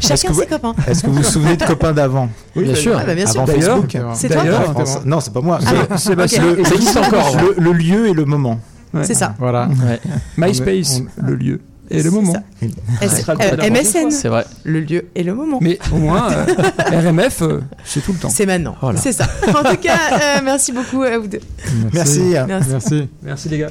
Chacun 0.00 0.32
ses 0.34 0.46
copains. 0.46 0.74
Est-ce 0.86 1.02
que 1.02 1.06
vous 1.08 1.14
vous 1.16 1.22
souvenez 1.22 1.56
de 1.56 1.64
copains 1.64 1.92
d'avant 1.92 2.28
Oui, 2.56 2.64
Bien 2.64 2.74
sûr. 2.74 2.96
Ah 3.00 3.04
bah 3.04 3.14
bien 3.14 3.26
sûr. 3.26 3.42
Avant 3.42 3.52
Facebook 3.52 3.96
C'est 4.14 4.28
toi 4.28 4.44
Non, 5.04 5.20
c'est 5.20 5.32
pas 5.32 5.40
moi. 5.40 5.58
C'est- 5.60 5.88
bon 5.88 5.96
Sébastien, 5.96 6.44
Ok. 6.50 6.66
Ça 6.66 6.74
existe 6.74 6.96
encore. 6.96 7.36
le, 7.58 7.72
lieu 7.72 8.08
et 8.08 8.12
le 8.12 8.24
moment. 8.24 8.58
C'est 9.02 9.14
ça. 9.14 9.34
Voilà. 9.38 9.68
MySpace, 10.36 11.02
le 11.22 11.34
lieu 11.34 11.60
et 11.92 12.02
le 12.02 12.10
moment. 12.10 12.32
ça. 12.32 12.42
Ouais. 12.62 13.52
euh, 13.62 13.70
MSN, 13.70 14.10
c'est 14.10 14.28
vrai. 14.28 14.44
le 14.64 14.80
lieu 14.80 15.06
et 15.14 15.22
le 15.22 15.34
moment. 15.34 15.58
Mais 15.60 15.78
au 15.92 15.96
moins, 15.96 16.30
euh, 16.32 16.44
RMF, 17.10 17.42
euh, 17.42 17.60
c'est 17.84 18.00
tout 18.00 18.12
le 18.12 18.18
temps. 18.18 18.30
C'est 18.30 18.46
maintenant. 18.46 18.76
Voilà. 18.80 18.98
C'est 19.00 19.12
ça. 19.12 19.26
En 19.48 19.62
tout 19.68 19.76
cas, 19.76 19.96
euh, 20.12 20.40
merci 20.44 20.72
beaucoup 20.72 21.02
à 21.02 21.18
vous 21.18 21.26
deux. 21.28 21.40
Merci. 21.92 22.34
Merci. 22.46 22.68
Merci. 22.70 23.08
Merci 23.22 23.48
les 23.48 23.58
gars. 23.58 23.70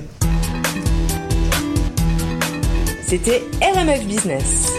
C'était 3.07 3.43
RMF 3.61 4.05
Business. 4.05 4.71